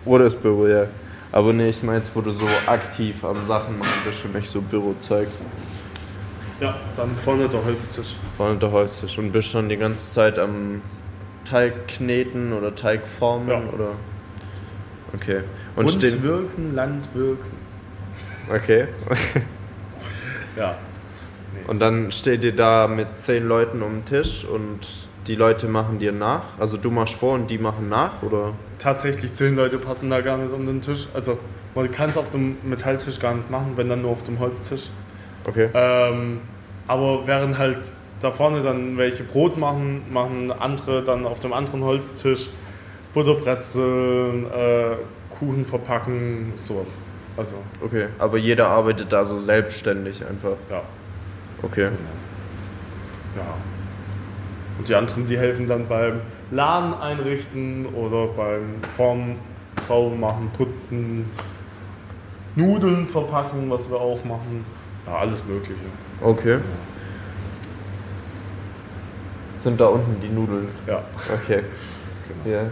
Oder 0.04 0.24
das 0.24 0.36
Büro, 0.36 0.66
ja. 0.66 0.86
Aber 1.32 1.52
nee, 1.52 1.68
ich 1.68 1.82
meine 1.82 1.98
jetzt, 1.98 2.14
wo 2.14 2.20
du 2.20 2.32
so 2.32 2.46
aktiv 2.66 3.24
am 3.24 3.44
Sachen 3.44 3.78
machen 3.78 3.90
bist 4.04 4.24
und 4.24 4.34
nicht 4.34 4.48
so 4.48 4.60
Bürozeug. 4.60 5.28
Ja, 6.60 6.76
dann 6.96 7.10
vorne 7.16 7.48
der 7.48 7.64
Holztisch. 7.64 8.16
Vorne 8.36 8.58
der 8.58 8.72
Holztisch 8.72 9.18
und 9.18 9.30
bist 9.32 9.48
schon 9.48 9.68
die 9.68 9.76
ganze 9.76 10.10
Zeit 10.12 10.38
am 10.38 10.82
Teig 11.44 11.86
kneten 11.88 12.52
oder 12.52 12.74
Teig 12.74 13.06
formen 13.06 13.48
Ja. 13.48 13.62
oder? 13.72 13.90
Okay. 15.14 15.40
Und 15.76 15.90
stehen. 15.90 16.22
wirken, 16.22 16.74
Land 16.74 17.08
wirken. 17.14 17.50
Okay. 18.52 18.88
Ja. 20.56 20.76
Und 21.66 21.80
dann 21.80 22.10
steht 22.10 22.44
ihr 22.44 22.54
da 22.56 22.88
mit 22.88 23.18
zehn 23.18 23.46
Leuten 23.46 23.82
um 23.82 23.96
den 23.98 24.04
Tisch 24.04 24.44
und 24.44 24.80
die 25.26 25.34
Leute 25.34 25.68
machen 25.68 25.98
dir 25.98 26.12
nach? 26.12 26.42
Also 26.58 26.76
du 26.76 26.90
machst 26.90 27.14
vor 27.14 27.34
und 27.34 27.50
die 27.50 27.58
machen 27.58 27.88
nach, 27.88 28.22
oder? 28.22 28.54
Tatsächlich 28.78 29.34
zehn 29.34 29.54
Leute 29.54 29.78
passen 29.78 30.10
da 30.10 30.20
gar 30.20 30.38
nicht 30.38 30.52
um 30.52 30.66
den 30.66 30.80
Tisch. 30.80 31.08
Also 31.14 31.38
man 31.74 31.90
kann 31.92 32.10
es 32.10 32.16
auf 32.16 32.30
dem 32.30 32.56
Metalltisch 32.62 33.20
gar 33.20 33.34
nicht 33.34 33.50
machen, 33.50 33.72
wenn 33.76 33.88
dann 33.88 34.02
nur 34.02 34.10
auf 34.10 34.22
dem 34.24 34.38
Holztisch. 34.38 34.88
Okay. 35.48 35.68
Ähm, 35.72 36.38
aber 36.86 37.26
während 37.26 37.58
halt 37.58 37.92
da 38.20 38.30
vorne 38.30 38.62
dann 38.62 38.96
welche 38.98 39.22
Brot 39.22 39.56
machen, 39.56 40.02
machen 40.10 40.52
andere 40.52 41.02
dann 41.02 41.24
auf 41.24 41.40
dem 41.40 41.52
anderen 41.52 41.84
Holztisch 41.84 42.48
Butterbrezeln, 43.14 44.46
äh, 44.46 44.96
Kuchen 45.30 45.64
verpacken, 45.64 46.52
sowas. 46.54 46.98
Also, 47.36 47.56
Okay. 47.80 48.08
Aber 48.18 48.36
jeder 48.36 48.68
arbeitet 48.68 49.12
da 49.12 49.24
so 49.24 49.40
selbstständig 49.40 50.24
einfach. 50.26 50.56
ja. 50.70 50.82
Okay. 51.62 51.88
ja. 53.36 53.54
Und 54.78 54.88
die 54.88 54.94
anderen, 54.94 55.26
die 55.26 55.36
helfen 55.36 55.66
dann 55.66 55.88
beim 55.88 56.20
Laden 56.50 56.94
einrichten 56.94 57.86
oder 57.86 58.26
beim 58.28 58.80
Formen, 58.96 59.36
sauber 59.80 60.14
machen, 60.14 60.50
putzen, 60.56 61.26
Nudeln 62.54 63.06
verpacken, 63.08 63.70
was 63.70 63.88
wir 63.90 64.00
auch 64.00 64.24
machen. 64.24 64.64
Ja, 65.08 65.18
alles 65.18 65.44
Mögliche. 65.44 65.80
Okay. 66.20 66.58
Sind 69.56 69.80
da 69.80 69.86
unten 69.86 70.20
die 70.20 70.28
Nudeln? 70.28 70.68
Ja. 70.86 71.02
Okay. 71.42 71.62
Ja. 72.44 72.62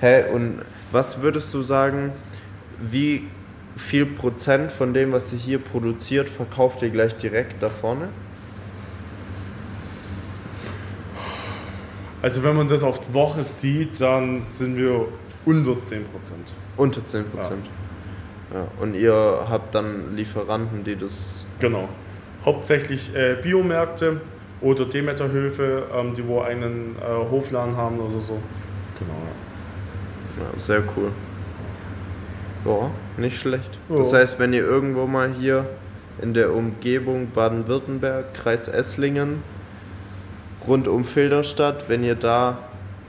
Hä, 0.00 0.30
und 0.32 0.60
was 0.92 1.22
würdest 1.22 1.52
du 1.54 1.62
sagen, 1.62 2.12
wie 2.78 3.26
viel 3.76 4.06
Prozent 4.06 4.72
von 4.72 4.92
dem, 4.92 5.12
was 5.12 5.32
ihr 5.32 5.38
hier 5.38 5.58
produziert, 5.58 6.28
verkauft 6.28 6.82
ihr 6.82 6.90
gleich 6.90 7.16
direkt 7.16 7.62
da 7.62 7.70
vorne? 7.70 8.08
Also 12.22 12.42
wenn 12.42 12.56
man 12.56 12.68
das 12.68 12.82
auf 12.82 13.00
die 13.00 13.14
Woche 13.14 13.42
sieht, 13.44 14.00
dann 14.00 14.38
sind 14.38 14.76
wir 14.76 15.08
unter 15.44 15.72
10%. 15.72 16.02
Unter 16.76 17.04
10 17.04 17.30
Prozent. 17.30 17.66
Ja. 18.52 18.66
Und 18.80 18.94
ihr 18.94 19.46
habt 19.48 19.74
dann 19.74 20.14
Lieferanten, 20.16 20.84
die 20.84 20.96
das. 20.96 21.45
Genau. 21.58 21.88
Hauptsächlich 22.44 23.14
äh, 23.14 23.36
Biomärkte 23.42 24.20
oder 24.60 24.84
Demeterhöfe, 24.84 25.84
ähm, 25.94 26.14
die 26.14 26.26
wo 26.26 26.40
einen 26.40 26.96
äh, 27.00 27.30
Hofladen 27.30 27.76
haben 27.76 27.98
oder 27.98 28.20
so. 28.20 28.38
Genau. 28.98 29.12
Ja, 30.38 30.58
sehr 30.58 30.82
cool. 30.96 31.10
Ja, 32.64 32.90
nicht 33.16 33.40
schlecht. 33.40 33.78
Ja. 33.88 33.96
Das 33.96 34.12
heißt, 34.12 34.38
wenn 34.38 34.52
ihr 34.52 34.62
irgendwo 34.62 35.06
mal 35.06 35.32
hier 35.32 35.66
in 36.20 36.34
der 36.34 36.54
Umgebung 36.54 37.28
Baden-Württemberg, 37.34 38.34
Kreis 38.34 38.68
Esslingen, 38.68 39.42
rund 40.66 40.88
um 40.88 41.04
Filderstadt, 41.04 41.88
wenn 41.88 42.02
ihr 42.02 42.14
da 42.14 42.58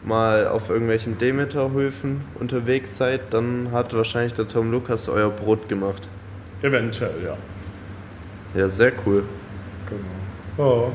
mal 0.03 0.47
auf 0.47 0.69
irgendwelchen 0.69 1.17
Demeterhöfen 1.17 2.21
unterwegs 2.39 2.97
seid, 2.97 3.33
dann 3.33 3.69
hat 3.71 3.93
wahrscheinlich 3.93 4.33
der 4.33 4.47
Tom 4.47 4.71
Lukas 4.71 5.09
euer 5.09 5.29
Brot 5.29 5.67
gemacht. 5.67 6.07
Eventuell, 6.61 7.23
ja. 7.25 7.37
Ja, 8.53 8.69
sehr 8.69 8.91
cool. 9.05 9.23
Genau. 10.57 10.91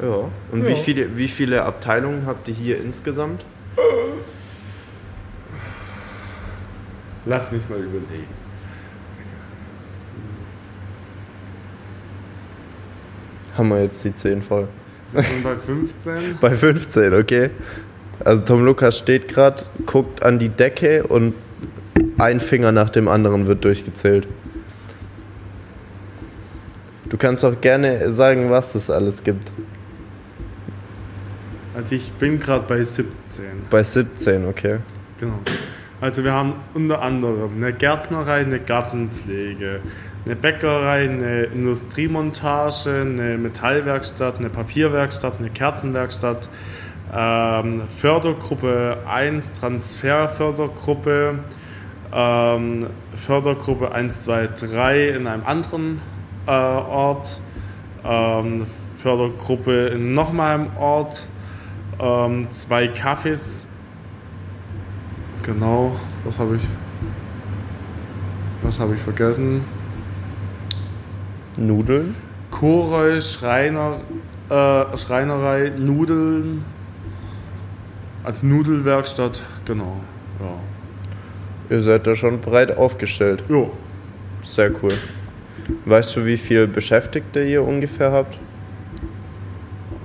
Ja. 0.00 0.06
Ja. 0.08 0.30
Und 0.50 0.66
wie, 0.66 0.70
Ja. 0.70 0.76
viele, 0.76 1.16
wie 1.16 1.28
viele 1.28 1.62
Abteilungen 1.64 2.26
habt 2.26 2.48
ihr 2.48 2.54
hier 2.54 2.80
insgesamt? 2.80 3.44
Lass 7.24 7.52
mich 7.52 7.62
mal 7.68 7.78
überlegen. 7.78 8.26
Haben 13.56 13.68
wir 13.68 13.82
jetzt 13.82 14.02
die 14.04 14.14
10 14.14 14.42
voll. 14.42 14.68
Wir 15.12 15.22
sind 15.22 15.42
bei 15.44 15.56
15. 15.56 16.14
Bei 16.40 16.50
15, 16.56 17.12
okay. 17.14 17.50
Also 18.24 18.42
Tom 18.44 18.64
Lukas 18.64 18.96
steht 18.96 19.28
gerade, 19.28 19.64
guckt 19.84 20.22
an 20.22 20.38
die 20.38 20.48
Decke 20.48 21.02
und 21.06 21.34
ein 22.22 22.38
Finger 22.38 22.70
nach 22.70 22.88
dem 22.88 23.08
anderen 23.08 23.48
wird 23.48 23.64
durchgezählt. 23.64 24.28
Du 27.08 27.16
kannst 27.16 27.44
auch 27.44 27.60
gerne 27.60 28.12
sagen, 28.12 28.48
was 28.48 28.76
es 28.76 28.88
alles 28.90 29.24
gibt. 29.24 29.52
Also 31.74 31.96
ich 31.96 32.12
bin 32.12 32.38
gerade 32.38 32.64
bei 32.68 32.84
17. 32.84 33.44
Bei 33.70 33.82
17, 33.82 34.46
okay. 34.46 34.78
Genau. 35.18 35.40
Also 36.00 36.22
wir 36.22 36.32
haben 36.32 36.54
unter 36.74 37.02
anderem 37.02 37.56
eine 37.56 37.72
Gärtnerei, 37.72 38.40
eine 38.40 38.60
Gartenpflege, 38.60 39.80
eine 40.24 40.36
Bäckerei, 40.36 41.04
eine 41.04 41.44
Industriemontage, 41.44 43.00
eine 43.00 43.36
Metallwerkstatt, 43.36 44.38
eine 44.38 44.48
Papierwerkstatt, 44.48 45.34
eine 45.40 45.50
Kerzenwerkstatt, 45.50 46.48
ähm, 47.12 47.82
Fördergruppe 47.98 48.98
1, 49.08 49.52
Transferfördergruppe, 49.52 51.38
ähm, 52.12 52.86
Fördergruppe 53.14 53.92
1, 53.92 54.22
2, 54.22 54.48
3 54.48 55.08
in 55.08 55.26
einem 55.26 55.44
anderen 55.46 56.00
äh, 56.46 56.50
Ort, 56.50 57.40
ähm, 58.04 58.66
Fördergruppe 58.96 59.88
in 59.88 60.14
nochmal 60.14 60.54
einem 60.54 60.76
Ort, 60.76 61.28
ähm, 62.00 62.50
zwei 62.50 62.86
Cafés 62.86 63.66
Genau, 65.42 65.96
was 66.24 66.38
habe 66.38 66.56
ich? 66.56 66.62
Was 68.62 68.78
habe 68.78 68.94
ich 68.94 69.00
vergessen? 69.00 69.64
Nudeln? 71.56 72.14
Choreu, 72.52 73.20
Schreiner, 73.20 74.00
äh, 74.48 74.96
Schreinerei, 74.96 75.72
Nudeln. 75.76 76.64
Als 78.22 78.44
Nudelwerkstatt, 78.44 79.42
genau. 79.64 79.96
Ja. 80.38 80.71
Ihr 81.72 81.80
seid 81.80 82.06
da 82.06 82.14
schon 82.14 82.38
breit 82.42 82.76
aufgestellt. 82.76 83.44
Jo, 83.48 83.72
Sehr 84.42 84.70
cool. 84.82 84.92
Weißt 85.86 86.14
du, 86.14 86.26
wie 86.26 86.36
viele 86.36 86.68
Beschäftigte 86.68 87.42
ihr 87.42 87.62
ungefähr 87.62 88.12
habt? 88.12 88.38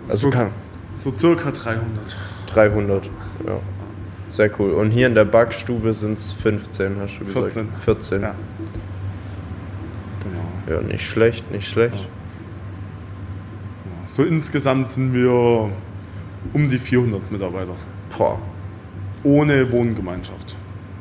Also 0.07 0.27
so, 0.27 0.29
kann, 0.29 0.51
so 0.93 1.12
circa 1.17 1.51
300. 1.51 2.15
300. 2.53 3.09
Ja. 3.45 3.59
Sehr 4.29 4.50
cool. 4.57 4.71
Und 4.75 4.91
hier 4.91 5.07
in 5.07 5.15
der 5.15 5.25
Backstube 5.25 5.93
sind 5.93 6.17
es 6.17 6.31
15, 6.31 7.01
hast 7.01 7.19
du 7.19 7.25
gesagt? 7.25 7.53
14. 7.53 7.69
14. 7.75 8.21
Ja. 8.21 8.27
Ja. 8.27 8.36
Genau. 10.68 10.87
nicht 10.87 11.05
schlecht, 11.05 11.51
nicht 11.51 11.68
schlecht. 11.68 12.07
So 14.05 14.24
insgesamt 14.24 14.89
sind 14.89 15.13
wir 15.13 15.70
um 16.53 16.70
die 16.70 16.79
400 16.79 17.29
Mitarbeiter. 17.29 17.75
Boah, 18.18 18.39
Ohne 19.24 19.70
Wohngemeinschaft. 19.70 20.56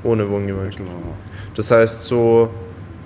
Ohne 0.07 0.29
Wohngemeinschaft. 0.31 0.79
Genau. 0.79 0.93
Das 1.55 1.71
heißt 1.71 2.05
so 2.05 2.51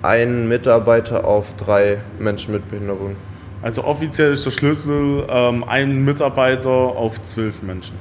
ein 0.01 0.47
Mitarbeiter 0.47 1.25
auf 1.25 1.53
drei 1.55 1.99
Menschen 2.19 2.53
mit 2.53 2.69
Behinderung. 2.69 3.15
Also 3.61 3.83
offiziell 3.83 4.33
ist 4.33 4.45
der 4.45 4.51
Schlüssel 4.51 5.25
ähm, 5.29 5.63
ein 5.63 6.03
Mitarbeiter 6.03 6.69
auf 6.69 7.21
zwölf 7.21 7.61
Menschen. 7.61 7.95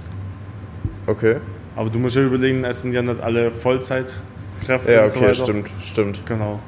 Okay. 1.06 1.36
Aber 1.76 1.90
du 1.90 1.98
musst 1.98 2.16
ja 2.16 2.22
überlegen, 2.22 2.64
es 2.64 2.80
sind 2.82 2.92
ja 2.92 3.02
nicht 3.02 3.20
alle 3.20 3.50
Vollzeitkräfte 3.50 4.92
Ja, 4.92 5.04
und 5.04 5.10
so 5.10 5.18
okay, 5.18 5.28
weiter. 5.28 5.34
stimmt, 5.34 5.70
stimmt. 5.82 6.26
Genau. 6.26 6.58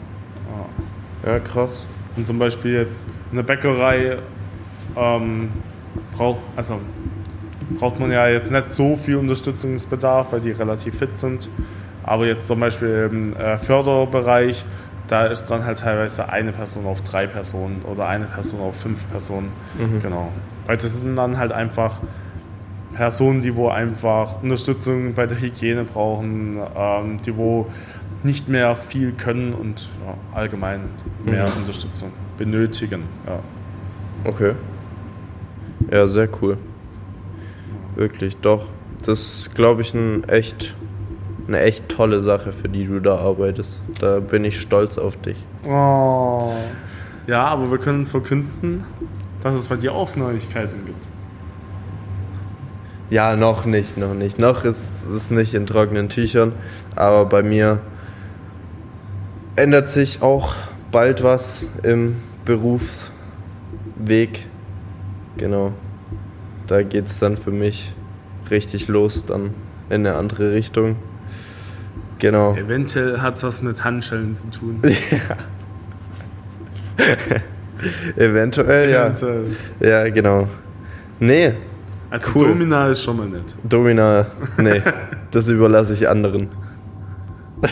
Ja. 1.24 1.32
Ja, 1.32 1.38
krass. 1.38 1.86
Und 2.16 2.26
zum 2.26 2.38
Beispiel 2.38 2.74
jetzt 2.74 3.06
eine 3.30 3.42
Bäckerei 3.42 4.18
ähm, 4.96 5.50
braucht, 6.16 6.40
also 6.56 6.78
braucht 7.78 7.98
man 7.98 8.12
ja 8.12 8.28
jetzt 8.28 8.50
nicht 8.50 8.70
so 8.70 8.96
viel 8.96 9.16
Unterstützungsbedarf, 9.16 10.32
weil 10.32 10.40
die 10.40 10.50
relativ 10.50 10.98
fit 10.98 11.18
sind. 11.18 11.48
Aber 12.04 12.26
jetzt 12.26 12.46
zum 12.46 12.60
Beispiel 12.60 13.08
im 13.10 13.36
äh, 13.36 13.58
Förderbereich, 13.58 14.64
da 15.08 15.26
ist 15.26 15.46
dann 15.46 15.64
halt 15.64 15.78
teilweise 15.80 16.28
eine 16.28 16.52
Person 16.52 16.86
auf 16.86 17.00
drei 17.02 17.26
Personen 17.26 17.82
oder 17.82 18.08
eine 18.08 18.24
Person 18.26 18.60
auf 18.60 18.76
fünf 18.76 19.08
Personen. 19.10 19.50
Genau. 20.00 20.28
Weil 20.66 20.76
das 20.78 20.92
sind 20.94 21.16
dann 21.16 21.38
halt 21.38 21.52
einfach 21.52 22.00
Personen, 22.94 23.42
die 23.42 23.54
wo 23.56 23.68
einfach 23.68 24.42
Unterstützung 24.42 25.14
bei 25.14 25.26
der 25.26 25.40
Hygiene 25.40 25.84
brauchen, 25.84 26.58
ähm, 26.76 27.20
die 27.22 27.36
wo 27.36 27.66
nicht 28.22 28.48
mehr 28.48 28.76
viel 28.76 29.12
können 29.12 29.52
und 29.52 29.88
ja, 30.06 30.14
allgemein 30.38 30.82
mehr 31.24 31.46
Mhm. 31.48 31.62
Unterstützung 31.62 32.12
benötigen. 32.38 33.02
Ja. 33.26 33.40
Okay. 34.24 34.52
Ja, 35.90 36.06
sehr 36.06 36.28
cool. 36.40 36.56
Wirklich, 37.96 38.36
doch. 38.38 38.66
Das 39.04 39.20
ist, 39.20 39.54
glaube 39.54 39.82
ich, 39.82 39.94
ein 39.94 40.24
echt, 40.28 40.76
eine 41.46 41.60
echt 41.60 41.88
tolle 41.88 42.20
Sache, 42.20 42.52
für 42.52 42.68
die 42.68 42.86
du 42.86 43.00
da 43.00 43.16
arbeitest. 43.16 43.82
Da 44.00 44.20
bin 44.20 44.44
ich 44.44 44.60
stolz 44.60 44.98
auf 44.98 45.16
dich. 45.16 45.44
Oh. 45.64 46.52
Ja, 47.26 47.46
aber 47.46 47.70
wir 47.70 47.78
können 47.78 48.06
verkünden, 48.06 48.84
dass 49.42 49.54
es 49.54 49.68
bei 49.68 49.76
dir 49.76 49.92
auch 49.92 50.16
Neuigkeiten 50.16 50.84
gibt. 50.86 51.08
Ja, 53.10 53.36
noch 53.36 53.66
nicht, 53.66 53.98
noch 53.98 54.14
nicht. 54.14 54.38
Noch 54.38 54.64
ist 54.64 54.88
es 55.14 55.30
nicht 55.30 55.54
in 55.54 55.66
trockenen 55.66 56.08
Tüchern, 56.08 56.52
aber 56.96 57.26
bei 57.26 57.42
mir 57.42 57.80
ändert 59.54 59.90
sich 59.90 60.22
auch 60.22 60.54
bald 60.90 61.22
was 61.22 61.68
im 61.82 62.16
Berufsweg. 62.44 63.10
Genau. 65.36 65.72
Da 66.66 66.82
geht 66.82 67.06
es 67.06 67.18
dann 67.18 67.36
für 67.36 67.50
mich 67.50 67.92
richtig 68.50 68.88
los, 68.88 69.26
dann 69.26 69.54
in 69.90 70.06
eine 70.06 70.16
andere 70.16 70.52
Richtung. 70.52 70.96
Genau. 72.22 72.54
Eventuell 72.54 73.20
hat 73.20 73.34
es 73.34 73.42
was 73.42 73.60
mit 73.62 73.82
Handschellen 73.82 74.32
zu 74.32 74.46
tun. 74.46 74.80
Eventuell, 78.16 78.90
ja. 78.90 79.06
Eventuell. 79.06 79.46
Ja, 79.80 80.08
genau. 80.08 80.46
Nee, 81.18 81.54
Also 82.10 82.30
Cool. 82.32 82.48
Domina 82.50 82.86
ist 82.90 83.02
schon 83.02 83.16
mal 83.16 83.26
nett. 83.26 83.42
Domina, 83.64 84.26
nee, 84.56 84.80
das 85.32 85.48
überlasse 85.48 85.94
ich 85.94 86.08
anderen. 86.08 86.48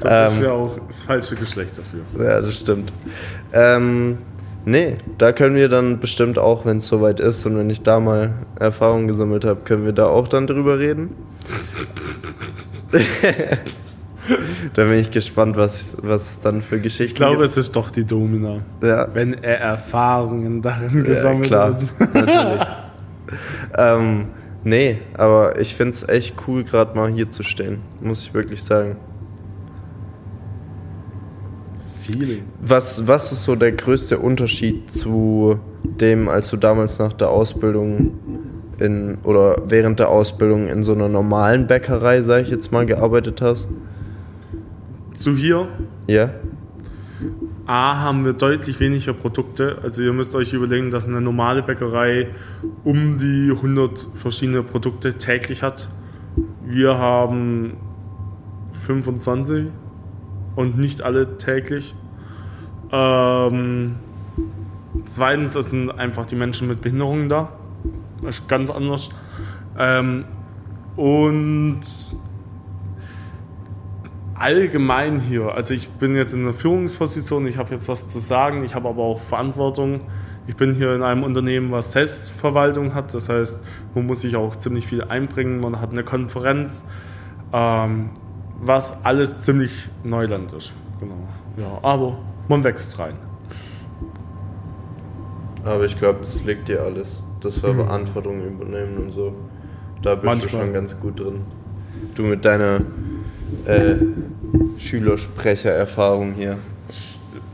Da 0.00 0.26
ist 0.26 0.36
Ähm. 0.38 0.42
ja 0.44 0.52
auch 0.52 0.78
das 0.88 1.04
falsche 1.04 1.34
Geschlecht 1.36 1.78
dafür. 1.78 2.00
Ja, 2.22 2.38
das 2.40 2.60
stimmt. 2.60 2.92
Ähm, 3.54 4.18
nee, 4.66 4.96
da 5.16 5.32
können 5.32 5.56
wir 5.56 5.70
dann 5.70 6.00
bestimmt 6.00 6.38
auch, 6.38 6.66
wenn 6.66 6.78
es 6.78 6.86
soweit 6.86 7.18
ist 7.18 7.46
und 7.46 7.56
wenn 7.56 7.70
ich 7.70 7.80
da 7.82 7.98
mal 7.98 8.34
Erfahrung 8.60 9.06
gesammelt 9.08 9.46
habe, 9.46 9.60
können 9.64 9.86
wir 9.86 9.92
da 9.92 10.06
auch 10.08 10.28
dann 10.28 10.46
drüber 10.48 10.78
reden. 10.78 11.14
da 14.74 14.84
bin 14.84 14.94
ich 14.94 15.10
gespannt, 15.10 15.56
was, 15.56 15.96
was 16.02 16.40
dann 16.40 16.62
für 16.62 16.80
Geschichten 16.80 17.04
Ich 17.12 17.14
glaube, 17.14 17.38
gibt. 17.38 17.50
es 17.50 17.56
ist 17.56 17.76
doch 17.76 17.90
die 17.90 18.04
Domina. 18.04 18.60
Ja, 18.82 19.08
Wenn 19.12 19.34
er 19.34 19.58
Erfahrungen 19.60 20.62
darin 20.62 20.98
ja 20.98 21.02
gesammelt 21.02 21.48
klar, 21.48 21.74
hat. 21.74 22.14
natürlich. 22.14 22.66
ähm, 23.76 24.26
nee, 24.64 24.98
aber 25.14 25.58
ich 25.60 25.74
finde 25.74 25.92
es 25.92 26.08
echt 26.08 26.36
cool, 26.46 26.64
gerade 26.64 26.96
mal 26.96 27.10
hier 27.10 27.30
zu 27.30 27.42
stehen, 27.42 27.80
muss 28.00 28.22
ich 28.22 28.34
wirklich 28.34 28.62
sagen. 28.62 28.96
Feeling. 32.04 32.44
Was, 32.60 33.06
was 33.06 33.32
ist 33.32 33.44
so 33.44 33.54
der 33.54 33.72
größte 33.72 34.18
Unterschied 34.18 34.90
zu 34.90 35.58
dem, 35.82 36.28
als 36.28 36.48
du 36.48 36.56
damals 36.56 36.98
nach 36.98 37.12
der 37.12 37.28
Ausbildung 37.28 38.18
in 38.80 39.18
oder 39.24 39.62
während 39.66 39.98
der 39.98 40.08
Ausbildung 40.08 40.68
in 40.68 40.82
so 40.82 40.92
einer 40.92 41.08
normalen 41.08 41.66
Bäckerei, 41.66 42.22
sag 42.22 42.42
ich 42.42 42.50
jetzt 42.50 42.72
mal, 42.72 42.86
gearbeitet 42.86 43.42
hast? 43.42 43.68
Zu 45.14 45.36
hier 45.36 45.68
Ja? 46.06 46.30
A 47.66 48.00
haben 48.00 48.24
wir 48.24 48.32
deutlich 48.32 48.80
weniger 48.80 49.12
Produkte. 49.12 49.78
Also 49.82 50.00
ihr 50.00 50.14
müsst 50.14 50.34
euch 50.34 50.54
überlegen, 50.54 50.90
dass 50.90 51.06
eine 51.06 51.20
normale 51.20 51.62
Bäckerei 51.62 52.28
um 52.82 53.18
die 53.18 53.50
100 53.54 54.08
verschiedene 54.14 54.62
Produkte 54.62 55.14
täglich 55.14 55.62
hat. 55.62 55.88
Wir 56.64 56.96
haben 56.96 57.76
25 58.86 59.66
und 60.56 60.78
nicht 60.78 61.02
alle 61.02 61.36
täglich. 61.36 61.94
Ähm, 62.90 63.96
zweitens 65.04 65.54
es 65.54 65.68
sind 65.68 65.90
einfach 65.90 66.24
die 66.24 66.36
Menschen 66.36 66.68
mit 66.68 66.80
Behinderungen 66.80 67.28
da. 67.28 67.52
Ist 68.22 68.48
ganz 68.48 68.70
anders. 68.70 69.10
Ähm, 69.78 70.24
und 70.96 71.80
allgemein 74.34 75.18
hier, 75.20 75.52
also 75.52 75.74
ich 75.74 75.88
bin 75.88 76.14
jetzt 76.14 76.32
in 76.32 76.42
einer 76.42 76.54
Führungsposition, 76.54 77.46
ich 77.46 77.58
habe 77.58 77.70
jetzt 77.70 77.88
was 77.88 78.08
zu 78.08 78.18
sagen, 78.18 78.64
ich 78.64 78.74
habe 78.74 78.88
aber 78.88 79.02
auch 79.02 79.20
Verantwortung. 79.20 80.00
Ich 80.46 80.56
bin 80.56 80.72
hier 80.72 80.94
in 80.94 81.02
einem 81.02 81.24
Unternehmen, 81.24 81.70
was 81.70 81.92
Selbstverwaltung 81.92 82.94
hat, 82.94 83.12
das 83.12 83.28
heißt, 83.28 83.62
man 83.94 84.06
muss 84.06 84.22
sich 84.22 84.34
auch 84.34 84.56
ziemlich 84.56 84.86
viel 84.86 85.02
einbringen, 85.02 85.60
man 85.60 85.78
hat 85.78 85.90
eine 85.90 86.04
Konferenz, 86.04 86.84
ähm, 87.52 88.10
was 88.58 89.04
alles 89.04 89.42
ziemlich 89.42 89.90
Neuland 90.04 90.52
ist. 90.52 90.72
Genau. 91.00 91.16
Ja, 91.58 91.78
aber 91.82 92.18
man 92.48 92.64
wächst 92.64 92.98
rein. 92.98 93.16
Aber 95.64 95.84
ich 95.84 95.98
glaube, 95.98 96.20
das 96.20 96.42
liegt 96.44 96.68
dir 96.68 96.82
alles. 96.82 97.22
Das 97.40 97.62
war 97.62 97.74
Verantwortung 97.74 98.42
übernehmen 98.44 98.98
und 98.98 99.10
so. 99.12 99.32
Da 100.02 100.14
bist 100.14 100.24
du 100.24 100.38
Manchmal. 100.40 100.62
schon 100.64 100.72
ganz 100.72 100.98
gut 101.00 101.20
drin. 101.20 101.40
Du 102.14 102.22
mit 102.22 102.44
deiner 102.44 102.80
äh, 103.64 103.94
Schülersprechererfahrung 104.78 106.34
hier. 106.34 106.58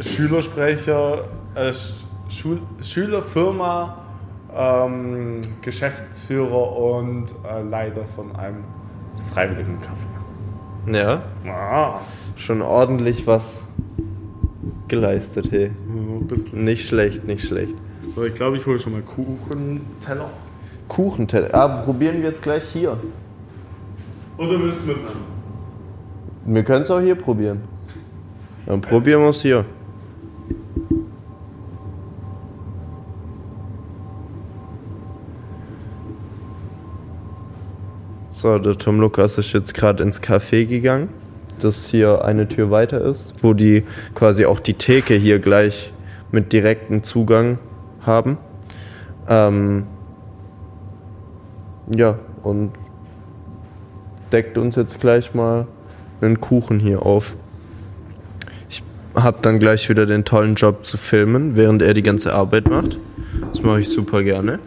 Schülersprecher, 0.01 1.25
äh, 1.55 1.69
Sch- 1.71 1.93
Schul 2.29 2.61
Schülerfirma, 2.81 3.99
ähm, 4.57 5.41
Geschäftsführer 5.63 6.77
und 6.77 7.35
äh, 7.49 7.63
Leiter 7.63 8.05
von 8.07 8.35
einem 8.37 8.65
freiwilligen 9.33 9.79
Café. 9.79 10.93
Ja, 10.93 11.23
Ah, 11.47 12.01
schon 12.37 12.61
ordentlich 12.63 13.27
was 13.27 13.61
geleistet, 14.89 15.51
hey. 15.51 15.71
bisschen. 16.29 16.65
Nicht 16.65 16.87
schlecht, 16.89 17.25
nicht 17.27 17.47
schlecht. 17.47 17.75
So, 18.15 18.23
ich 18.23 18.35
glaube, 18.35 18.57
ich 18.57 18.65
hole 18.65 18.79
schon 18.79 18.93
mal 18.93 19.03
Kuchenteller. 19.03 20.31
Kuchenteller. 20.87 21.53
Ah, 21.53 21.83
probieren 21.83 22.23
wir 22.23 22.29
es 22.29 22.41
gleich 22.41 22.63
hier. 22.73 22.97
Oder 24.39 24.63
willst 24.63 24.83
du 24.83 24.87
mitnehmen? 24.87 25.35
Wir 26.47 26.63
können 26.63 26.83
es 26.83 26.91
auch 26.91 27.01
hier 27.01 27.17
probieren. 27.17 27.63
Dann 28.67 28.81
probieren 28.81 29.23
wir 29.23 29.31
es 29.31 29.43
hier. 29.43 29.65
So, 38.31 38.59
der 38.59 38.77
Tom 38.77 39.01
Lukas 39.01 39.39
ist 39.39 39.53
jetzt 39.55 39.75
gerade 39.75 40.03
ins 40.03 40.23
Café 40.23 40.67
gegangen, 40.67 41.09
das 41.61 41.87
hier 41.87 42.25
eine 42.25 42.47
Tür 42.47 42.71
weiter 42.71 43.01
ist, 43.01 43.35
wo 43.43 43.55
die 43.55 43.85
quasi 44.15 44.45
auch 44.45 44.61
die 44.61 44.75
Theke 44.75 45.15
hier 45.15 45.39
gleich 45.39 45.93
mit 46.31 46.53
direktem 46.53 47.03
Zugang 47.03 47.59
haben. 48.07 48.39
Ähm, 49.29 49.87
ja, 51.95 52.19
und 52.43 52.73
deckt 54.33 54.59
uns 54.59 54.77
jetzt 54.77 55.01
gleich 55.01 55.35
mal 55.35 55.67
einen 56.21 56.41
Kuchen 56.41 56.81
hier 56.81 57.03
auf. 57.03 57.37
Ich 58.69 58.83
habe 59.15 59.39
dann 59.43 59.59
gleich 59.59 59.89
wieder 59.89 60.07
den 60.07 60.25
tollen 60.25 60.55
Job 60.55 60.85
zu 60.87 60.97
filmen, 60.97 61.57
während 61.57 61.83
er 61.83 61.95
die 61.95 62.03
ganze 62.03 62.35
Arbeit 62.35 62.69
macht. 62.69 62.99
Das 63.53 63.63
mache 63.63 63.81
ich 63.81 63.89
super 63.89 64.23
gerne. 64.23 64.59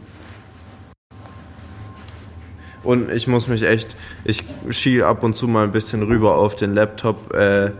Und 2.84 3.12
ich 3.12 3.28
muss 3.28 3.50
mich 3.50 3.63
echt, 3.63 3.97
ich 4.23 4.45
schiel 4.69 5.04
ab 5.04 5.21
und 5.23 5.36
zu 5.36 5.47
mal 5.50 5.65
ein 5.65 5.73
bisschen 5.73 6.04
rüber 6.04 6.38
auf 6.38 6.56
den 6.56 6.73
Laptop, 6.73 7.34
äh, 7.34 7.71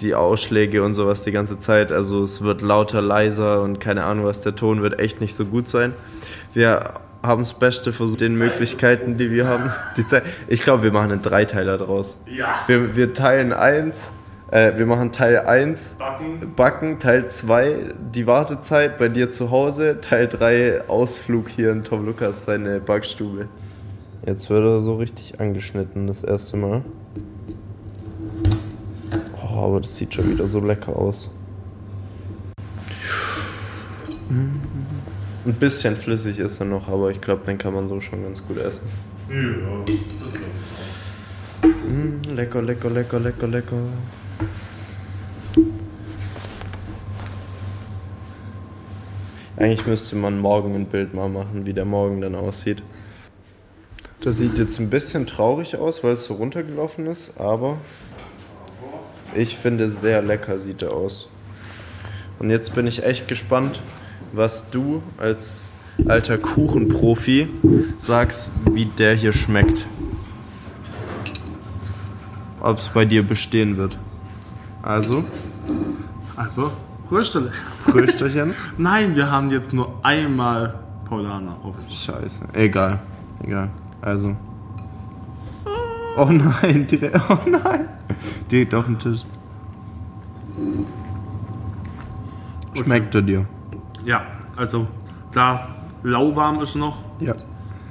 die 0.00 0.14
Ausschläge 0.14 0.82
und 0.82 0.94
sowas 0.94 1.22
die 1.22 1.32
ganze 1.32 1.58
Zeit. 1.58 1.92
Also 1.92 2.22
es 2.22 2.42
wird 2.42 2.62
lauter, 2.62 3.00
leiser 3.00 3.62
und 3.62 3.80
keine 3.80 4.04
Ahnung 4.04 4.24
was, 4.24 4.40
der 4.40 4.54
Ton 4.54 4.82
wird 4.82 4.98
echt 4.98 5.20
nicht 5.20 5.34
so 5.34 5.44
gut 5.44 5.68
sein. 5.68 5.92
Wir 6.52 6.94
haben 7.22 7.42
das 7.42 7.54
Beste 7.54 7.92
versucht, 7.92 8.20
den 8.20 8.36
Möglichkeiten, 8.36 9.16
die 9.16 9.30
wir 9.30 9.46
haben. 9.46 9.72
Die 9.96 10.06
Zeit, 10.06 10.24
ich 10.46 10.62
glaube, 10.62 10.82
wir 10.82 10.92
machen 10.92 11.10
einen 11.10 11.22
Dreiteiler 11.22 11.78
draus. 11.78 12.18
Ja. 12.26 12.54
Wir, 12.66 12.96
wir 12.96 13.14
teilen 13.14 13.52
eins, 13.52 14.10
äh, 14.50 14.76
wir 14.76 14.86
machen 14.86 15.10
Teil 15.10 15.38
1 15.38 15.96
Backen. 15.98 16.52
Backen, 16.54 16.98
Teil 16.98 17.26
2 17.28 17.94
die 18.14 18.26
Wartezeit 18.26 18.98
bei 18.98 19.08
dir 19.08 19.30
zu 19.30 19.50
Hause, 19.50 20.00
Teil 20.00 20.28
3 20.28 20.88
Ausflug 20.88 21.48
hier 21.48 21.72
in 21.72 21.82
Tom 21.82 22.04
Lukas, 22.06 22.44
seine 22.44 22.78
Backstube. 22.78 23.48
Jetzt 24.26 24.50
wird 24.50 24.62
er 24.62 24.80
so 24.80 24.96
richtig 24.96 25.40
angeschnitten, 25.40 26.06
das 26.06 26.22
erste 26.22 26.56
Mal. 26.56 26.82
Oh, 29.54 29.66
aber 29.66 29.80
das 29.80 29.96
sieht 29.96 30.12
schon 30.12 30.28
wieder 30.30 30.48
so 30.48 30.58
lecker 30.58 30.96
aus. 30.96 31.30
Ein 34.28 35.54
bisschen 35.60 35.96
flüssig 35.96 36.40
ist 36.40 36.58
er 36.58 36.66
noch, 36.66 36.88
aber 36.88 37.10
ich 37.10 37.20
glaube, 37.20 37.44
den 37.44 37.56
kann 37.56 37.72
man 37.72 37.88
so 37.88 38.00
schon 38.00 38.24
ganz 38.24 38.44
gut 38.44 38.58
essen. 38.58 38.88
Ja, 39.28 39.84
das 39.86 40.32
glaube 40.32 40.50
ich. 41.62 41.68
Mm, 41.88 42.34
lecker, 42.34 42.62
lecker, 42.62 42.90
lecker, 42.90 43.20
lecker, 43.20 43.46
lecker. 43.46 43.76
Eigentlich 49.56 49.86
müsste 49.86 50.16
man 50.16 50.40
morgen 50.40 50.74
ein 50.74 50.86
Bild 50.86 51.14
mal 51.14 51.28
machen, 51.28 51.64
wie 51.64 51.72
der 51.72 51.84
Morgen 51.84 52.20
dann 52.20 52.34
aussieht. 52.34 52.82
Das 54.20 54.38
sieht 54.38 54.58
jetzt 54.58 54.80
ein 54.80 54.90
bisschen 54.90 55.26
traurig 55.26 55.76
aus, 55.76 56.02
weil 56.02 56.14
es 56.14 56.24
so 56.24 56.34
runtergelaufen 56.34 57.06
ist, 57.06 57.38
aber 57.38 57.76
ich 59.34 59.56
finde 59.56 59.90
sehr 59.90 60.22
lecker 60.22 60.58
sieht 60.58 60.82
er 60.82 60.92
aus. 60.92 61.28
Und 62.38 62.50
jetzt 62.50 62.74
bin 62.74 62.86
ich 62.86 63.04
echt 63.04 63.28
gespannt, 63.28 63.80
was 64.32 64.70
du 64.70 65.02
als 65.18 65.68
alter 66.06 66.38
Kuchenprofi 66.38 67.48
sagst, 67.98 68.50
wie 68.72 68.86
der 68.86 69.14
hier 69.14 69.32
schmeckt. 69.32 69.86
Ob 72.60 72.78
es 72.78 72.88
bei 72.88 73.04
dir 73.04 73.22
bestehen 73.22 73.76
wird. 73.76 73.98
Also, 74.82 75.24
Also, 76.36 76.72
Rösterle. 77.10 77.52
Frösterchen. 77.84 78.54
Nein, 78.78 79.14
wir 79.14 79.30
haben 79.30 79.50
jetzt 79.50 79.72
nur 79.72 79.94
einmal 80.02 80.74
Paulaner 81.08 81.56
auf. 81.62 81.74
Scheiße. 81.88 82.46
Egal. 82.54 83.00
Egal. 83.42 83.70
Also. 84.00 84.34
Oh 86.16 86.26
nein, 86.26 86.86
direkt. 86.86 87.16
Oh 87.28 87.38
nein. 87.48 87.88
Direkt 88.50 88.74
auf 88.74 88.86
den 88.86 88.98
Tisch. 88.98 89.24
Schmeckt 92.74 93.14
er 93.14 93.22
dir? 93.22 93.46
Ja, 94.04 94.22
also 94.56 94.86
klar, 95.32 95.68
lauwarm 96.02 96.60
ist 96.60 96.74
noch, 96.76 96.98
Ja. 97.20 97.34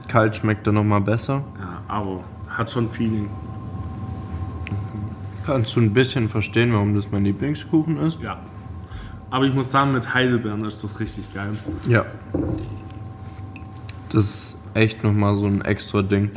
Kalt 0.07 0.35
schmeckt 0.35 0.67
er 0.67 0.73
nochmal 0.73 1.01
besser. 1.01 1.43
ja, 1.57 1.81
aber 1.87 2.19
hat 2.49 2.69
schon 2.69 2.89
Feeling. 2.89 3.29
Kannst 5.45 5.75
du 5.75 5.81
ein 5.81 5.93
bisschen 5.93 6.29
verstehen, 6.29 6.71
warum 6.73 6.95
das 6.95 7.11
mein 7.11 7.23
Lieblingskuchen 7.25 7.97
ist? 7.97 8.19
Ja. 8.21 8.37
Aber 9.29 9.45
ich 9.45 9.53
muss 9.53 9.71
sagen, 9.71 9.91
mit 9.93 10.13
Heidelbeeren 10.13 10.63
ist 10.65 10.83
das 10.83 10.99
richtig 10.99 11.33
geil. 11.33 11.57
Ja. 11.87 12.05
Das 14.09 14.23
ist 14.25 14.57
echt 14.75 15.03
nochmal 15.03 15.35
so 15.35 15.47
ein 15.47 15.61
extra 15.61 16.01
Ding. 16.03 16.29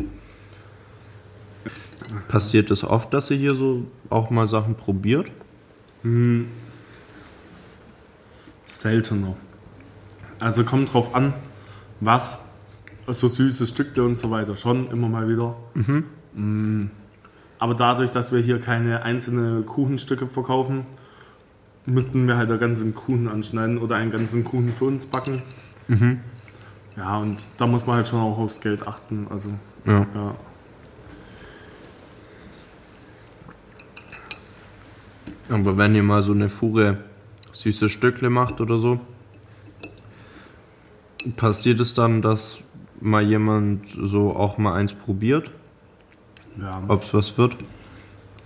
Passiert 2.28 2.70
es 2.70 2.84
oft, 2.84 3.12
dass 3.12 3.30
ihr 3.30 3.36
hier 3.36 3.54
so 3.54 3.84
auch 4.10 4.30
mal 4.30 4.48
Sachen 4.48 4.74
probiert? 4.74 5.30
Seltener. 8.66 9.36
Also 10.38 10.64
kommt 10.64 10.92
drauf 10.92 11.14
an, 11.14 11.32
was, 12.00 12.38
so 13.06 13.28
süße 13.28 13.66
Stücke 13.66 14.04
und 14.04 14.18
so 14.18 14.30
weiter, 14.30 14.56
schon 14.56 14.88
immer 14.90 15.08
mal 15.08 15.28
wieder. 15.28 15.56
Mm. 16.34 16.86
Aber 17.58 17.74
dadurch, 17.74 18.10
dass 18.10 18.32
wir 18.32 18.40
hier 18.40 18.60
keine 18.60 19.02
einzelnen 19.02 19.64
Kuchenstücke 19.64 20.26
verkaufen, 20.26 20.84
müssten 21.86 22.26
wir 22.28 22.36
halt 22.36 22.50
einen 22.50 22.60
ganzen 22.60 22.94
Kuchen 22.94 23.28
anschneiden 23.28 23.78
oder 23.78 23.96
einen 23.96 24.10
ganzen 24.10 24.44
Kuchen 24.44 24.74
für 24.74 24.84
uns 24.84 25.06
backen. 25.06 25.42
Ja, 26.96 27.18
und 27.18 27.46
da 27.56 27.66
muss 27.66 27.86
man 27.86 27.96
halt 27.96 28.08
schon 28.08 28.20
auch 28.20 28.38
aufs 28.38 28.60
Geld 28.60 28.86
achten. 28.86 29.26
Also, 29.30 29.50
Ja. 29.86 30.06
ja. 30.14 30.34
Aber 35.48 35.76
wenn 35.78 35.94
ihr 35.94 36.02
mal 36.02 36.22
so 36.22 36.32
eine 36.32 36.48
Fuhre 36.48 36.98
süße 37.52 37.88
Stückle 37.88 38.30
macht 38.30 38.60
oder 38.60 38.78
so, 38.78 39.00
passiert 41.36 41.80
es 41.80 41.94
dann, 41.94 42.22
dass 42.22 42.60
mal 43.00 43.22
jemand 43.22 43.88
so 44.00 44.34
auch 44.34 44.58
mal 44.58 44.74
eins 44.74 44.94
probiert, 44.94 45.50
ja. 46.60 46.82
ob 46.88 47.04
es 47.04 47.14
was 47.14 47.38
wird? 47.38 47.56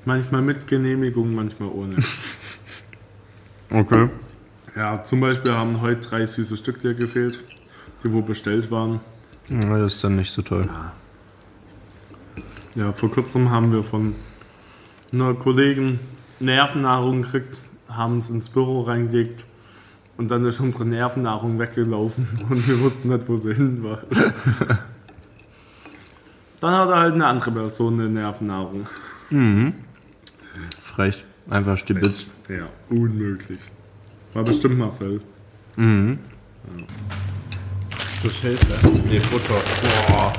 Manchmal 0.05 0.43
mit 0.43 0.67
Genehmigung, 0.67 1.35
manchmal 1.35 1.71
ohne. 1.71 1.97
Okay. 3.73 4.09
ja, 4.75 5.05
zum 5.05 5.21
Beispiel 5.21 5.53
haben 5.53 5.81
heute 5.81 6.01
drei 6.01 6.27
süße 6.27 6.57
Stücke 6.57 6.93
gefehlt, 6.97 7.39
die 8.03 8.13
wo 8.13 8.21
bestellt 8.21 8.69
waren. 8.73 8.99
Ja, 9.49 9.79
das 9.79 9.95
ist 9.95 10.03
dann 10.03 10.17
nicht 10.17 10.33
so 10.33 10.43
toll. 10.43 10.69
Ja, 12.75 12.93
vor 12.93 13.13
kurzem 13.13 13.51
haben 13.51 13.73
wir 13.73 13.85
von 13.85 14.17
einer 15.13 15.35
Kollegin 15.35 16.01
Nervennahrung 16.40 17.22
gekriegt, 17.22 17.61
haben 17.88 18.18
es 18.18 18.31
ins 18.31 18.48
Büro 18.48 18.83
reingelegt 18.83 19.44
und 20.16 20.31
dann 20.31 20.44
ist 20.44 20.61
unsere 20.61 20.85
Nervennahrung 20.85 21.59
weggelaufen 21.59 22.26
und 22.48 22.66
wir 22.66 22.81
wussten 22.81 23.09
nicht, 23.09 23.29
wo 23.29 23.37
sie 23.37 23.55
hin 23.55 23.85
war. 23.85 24.00
Dann 26.61 26.74
hat 26.74 26.88
er 26.90 26.96
halt 26.96 27.14
eine 27.14 27.26
andere 27.26 27.53
Person 27.53 27.94
eine 27.94 28.09
Nervennahrung. 28.09 28.87
Frech. 30.81 31.24
Einfach 31.48 31.79
stibitz. 31.79 32.26
Ja, 32.48 32.68
unmöglich. 32.90 33.61
War 34.35 34.44
bestimmt 34.44 34.79
Marcel. 34.79 35.20
Das 38.22 38.33
hilft, 38.35 38.68
ne? 38.68 39.00
Nee, 39.09 39.20
Butter. 39.31 39.61
Boah. 40.09 40.33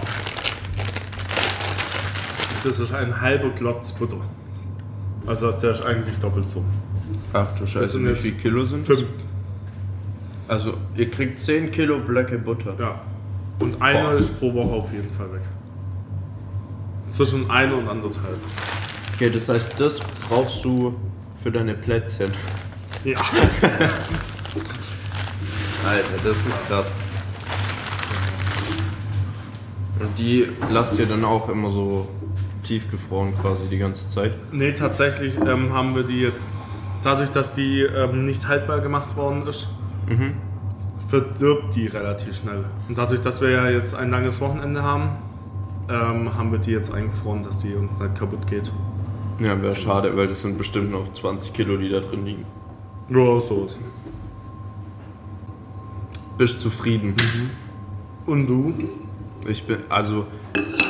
Das 2.63 2.79
ist 2.79 2.93
ein 2.93 3.19
halber 3.19 3.49
Klotz 3.49 3.91
Butter. 3.91 4.21
Also 5.25 5.51
der 5.51 5.71
ist 5.71 5.85
eigentlich 5.85 6.17
doppelt 6.17 6.49
so. 6.49 6.63
Ach 7.33 7.47
du 7.57 7.65
Scheiße, 7.65 8.03
wie 8.03 8.15
viel 8.15 8.33
Kilo 8.33 8.65
sind? 8.65 8.85
Fünf. 8.85 9.05
Also, 10.47 10.73
ihr 10.97 11.09
kriegt 11.09 11.39
10 11.39 11.71
Kilo 11.71 11.99
Blöcke 11.99 12.37
Butter. 12.37 12.75
Ja. 12.77 13.01
Und 13.59 13.81
einer 13.81 14.09
Boah. 14.09 14.17
ist 14.17 14.37
pro 14.37 14.53
Woche 14.53 14.71
auf 14.71 14.91
jeden 14.91 15.09
Fall 15.11 15.31
weg. 15.31 15.41
Zwischen 17.13 17.49
einer 17.49 17.77
und 17.77 17.87
anderthalb. 17.87 18.37
Okay, 19.13 19.29
das 19.29 19.47
heißt, 19.47 19.79
das 19.79 19.99
brauchst 20.27 20.65
du 20.65 20.95
für 21.41 21.51
deine 21.51 21.73
Plätzchen. 21.73 22.31
Ja. 23.05 23.19
Alter, 25.87 26.17
das 26.23 26.37
ist 26.37 26.67
krass. 26.67 26.91
Und 29.99 30.17
die 30.17 30.47
lasst 30.69 30.99
ihr 30.99 31.05
dann 31.05 31.23
auch 31.23 31.47
immer 31.49 31.69
so 31.69 32.07
tiefgefroren 32.71 33.33
quasi 33.35 33.67
die 33.69 33.77
ganze 33.77 34.09
Zeit. 34.09 34.33
Nee, 34.53 34.71
tatsächlich 34.71 35.35
ähm, 35.45 35.73
haben 35.73 35.93
wir 35.93 36.03
die 36.03 36.21
jetzt, 36.21 36.45
dadurch, 37.03 37.29
dass 37.29 37.53
die 37.53 37.81
ähm, 37.81 38.25
nicht 38.25 38.47
haltbar 38.47 38.79
gemacht 38.79 39.17
worden 39.17 39.45
ist, 39.45 39.67
verdirbt 41.09 41.75
die 41.75 41.87
relativ 41.87 42.37
schnell. 42.37 42.63
Und 42.87 42.97
dadurch, 42.97 43.19
dass 43.19 43.41
wir 43.41 43.49
ja 43.49 43.69
jetzt 43.69 43.93
ein 43.93 44.09
langes 44.09 44.39
Wochenende 44.39 44.83
haben, 44.83 45.09
ähm, 45.89 46.37
haben 46.37 46.53
wir 46.53 46.59
die 46.59 46.71
jetzt 46.71 46.93
eingefroren, 46.93 47.43
dass 47.43 47.57
die 47.57 47.73
uns 47.73 47.99
nicht 47.99 48.15
kaputt 48.15 48.47
geht. 48.47 48.71
Ja, 49.41 49.61
wäre 49.61 49.75
schade, 49.75 50.15
weil 50.15 50.27
das 50.27 50.41
sind 50.41 50.57
bestimmt 50.57 50.91
noch 50.91 51.11
20 51.11 51.51
Kilo, 51.51 51.75
die 51.75 51.89
da 51.89 51.99
drin 51.99 52.25
liegen. 52.25 52.45
Ja, 53.09 53.39
so 53.41 53.65
ist. 53.65 53.77
Bist 56.37 56.61
zufrieden? 56.61 57.15
Und 58.25 58.47
du? 58.47 58.73
Ich 59.45 59.63
bin, 59.63 59.79
also 59.89 60.25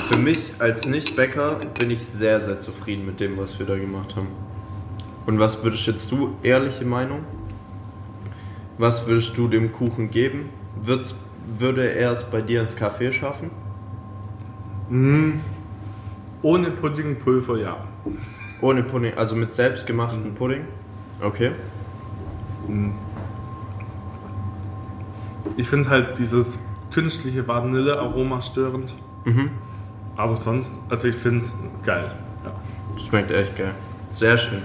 für 0.07 0.17
mich 0.17 0.53
als 0.59 0.85
Nicht-Bäcker 0.87 1.61
bin 1.79 1.91
ich 1.91 2.03
sehr, 2.03 2.41
sehr 2.41 2.59
zufrieden 2.59 3.05
mit 3.05 3.19
dem, 3.19 3.37
was 3.37 3.57
wir 3.59 3.65
da 3.65 3.77
gemacht 3.77 4.15
haben. 4.15 4.27
Und 5.25 5.39
was 5.39 5.63
würdest 5.63 5.87
jetzt 5.87 6.11
du, 6.11 6.35
ehrliche 6.43 6.85
Meinung, 6.85 7.23
was 8.77 9.07
würdest 9.07 9.37
du 9.37 9.47
dem 9.47 9.71
Kuchen 9.71 10.09
geben? 10.09 10.49
Wird's, 10.81 11.15
würde 11.57 11.93
er 11.93 12.11
es 12.11 12.23
bei 12.23 12.41
dir 12.41 12.61
ins 12.61 12.75
Café 12.75 13.11
schaffen? 13.11 13.51
Ohne 16.41 16.71
Puddingpulver, 16.71 17.57
ja. 17.57 17.77
Ohne 18.59 18.83
Pudding, 18.83 19.13
also 19.15 19.35
mit 19.35 19.53
selbstgemachten 19.53 20.33
Pudding? 20.35 20.65
Okay. 21.21 21.51
Ich 25.57 25.69
finde 25.69 25.89
halt 25.89 26.17
dieses 26.17 26.57
künstliche 26.91 27.47
Vanillearoma 27.47 28.41
störend. 28.41 28.93
Aber 30.17 30.37
sonst, 30.37 30.79
also 30.89 31.07
ich 31.07 31.15
finde 31.15 31.43
es 31.45 31.55
geil. 31.83 32.11
Ja. 32.43 32.99
Schmeckt 32.99 33.31
echt 33.31 33.55
geil. 33.55 33.73
Sehr 34.11 34.37
schön. 34.37 34.63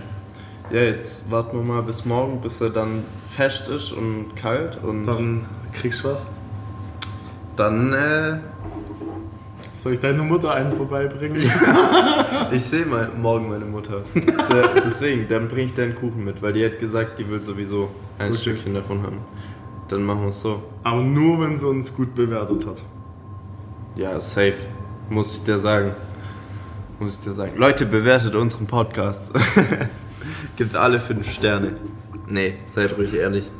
Ja, 0.70 0.80
jetzt 0.80 1.30
warten 1.30 1.56
wir 1.58 1.64
mal 1.64 1.82
bis 1.82 2.04
morgen, 2.04 2.40
bis 2.40 2.60
er 2.60 2.70
dann 2.70 3.04
fest 3.30 3.68
ist 3.68 3.92
und 3.92 4.34
kalt 4.34 4.82
und 4.82 5.04
Dann 5.04 5.44
kriegst 5.72 6.02
du 6.04 6.08
was. 6.08 6.28
dann 7.54 7.92
äh, 7.92 8.38
Soll 9.72 9.92
ich 9.92 10.00
deine 10.00 10.22
Mutter 10.22 10.52
einen 10.54 10.74
vorbeibringen? 10.76 11.48
Ich 12.52 12.64
sehe 12.64 12.84
mal 12.86 13.10
morgen 13.20 13.48
meine 13.48 13.64
Mutter. 13.64 14.02
Der, 14.14 14.68
deswegen, 14.84 15.28
dann 15.28 15.48
bringe 15.48 15.66
ich 15.66 15.74
deinen 15.74 15.94
Kuchen 15.94 16.24
mit, 16.24 16.40
weil 16.42 16.52
die 16.52 16.64
hat 16.64 16.78
gesagt, 16.80 17.18
die 17.18 17.28
will 17.28 17.42
sowieso 17.42 17.90
ein 18.18 18.30
Okay. 18.30 18.38
Stückchen 18.38 18.74
davon 18.74 19.02
haben. 19.02 19.18
Dann 19.88 20.02
machen 20.02 20.22
wir 20.22 20.28
es 20.30 20.40
so. 20.40 20.62
Aber 20.82 21.02
nur, 21.02 21.40
wenn 21.40 21.58
sie 21.58 21.66
uns 21.66 21.94
gut 21.94 22.14
bewertet 22.14 22.66
hat. 22.66 22.82
Ja, 23.96 24.20
safe. 24.20 24.54
Muss 25.08 25.36
ich 25.36 25.44
dir 25.44 25.58
sagen. 25.58 25.94
Muss 27.00 27.14
ich 27.14 27.24
dir 27.24 27.32
sagen. 27.32 27.52
Leute, 27.56 27.86
bewertet 27.86 28.34
unseren 28.34 28.66
Podcast. 28.66 29.32
Gibt 30.56 30.74
alle 30.76 31.00
fünf 31.00 31.30
Sterne. 31.30 31.76
Nee, 32.28 32.58
seid 32.66 32.96
ruhig 32.98 33.14
ehrlich. 33.14 33.50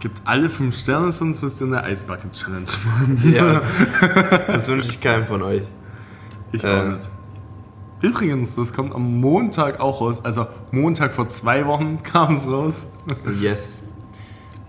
Gibt 0.00 0.20
alle 0.24 0.50
fünf 0.50 0.78
Sterne, 0.78 1.12
sonst 1.12 1.42
müsst 1.42 1.60
ihr 1.60 1.66
eine 1.66 1.82
Eisbucket-Challenge 1.82 2.70
machen. 2.84 3.32
Ja, 3.34 3.62
das 4.46 4.68
wünsche 4.68 4.90
ich 4.90 5.00
keinem 5.00 5.26
von 5.26 5.42
euch. 5.42 5.62
Ich 6.52 6.64
auch 6.64 6.84
nicht. 6.86 7.08
Übrigens, 8.02 8.56
das 8.56 8.72
kommt 8.72 8.94
am 8.94 9.20
Montag 9.20 9.80
auch 9.80 10.00
raus. 10.00 10.24
Also 10.24 10.46
Montag 10.72 11.12
vor 11.12 11.28
zwei 11.28 11.66
Wochen 11.66 12.02
kam 12.02 12.34
es 12.34 12.46
raus. 12.46 12.86
Yes. 13.40 13.84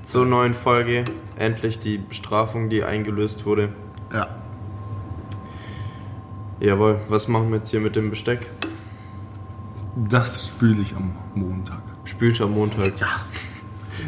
Zur 0.03 0.25
neuen 0.25 0.53
Folge. 0.53 1.05
Endlich 1.37 1.79
die 1.79 1.97
Bestrafung, 1.97 2.69
die 2.69 2.83
eingelöst 2.83 3.45
wurde. 3.45 3.69
Ja. 4.13 4.40
Jawohl, 6.61 6.99
was 7.09 7.27
machen 7.27 7.49
wir 7.49 7.57
jetzt 7.57 7.71
hier 7.71 7.79
mit 7.79 7.95
dem 7.95 8.11
Besteck? 8.11 8.45
Das 9.95 10.47
spüle 10.47 10.79
ich 10.83 10.95
am 10.95 11.15
Montag. 11.33 11.81
Spült 12.05 12.39
am 12.39 12.51
Montag. 12.51 12.99
Ja. 12.99 13.07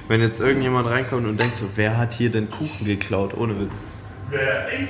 Wenn 0.07 0.21
jetzt 0.21 0.39
irgendjemand 0.39 0.87
reinkommt 0.87 1.25
und 1.25 1.41
denkt 1.41 1.55
so, 1.55 1.65
wer 1.73 1.97
hat 1.97 2.13
hier 2.13 2.31
den 2.31 2.49
Kuchen 2.49 2.85
geklaut? 2.85 3.35
Ohne 3.35 3.59
Witz. 3.59 3.81
Wer? 4.29 4.67
Ich? 4.67 4.87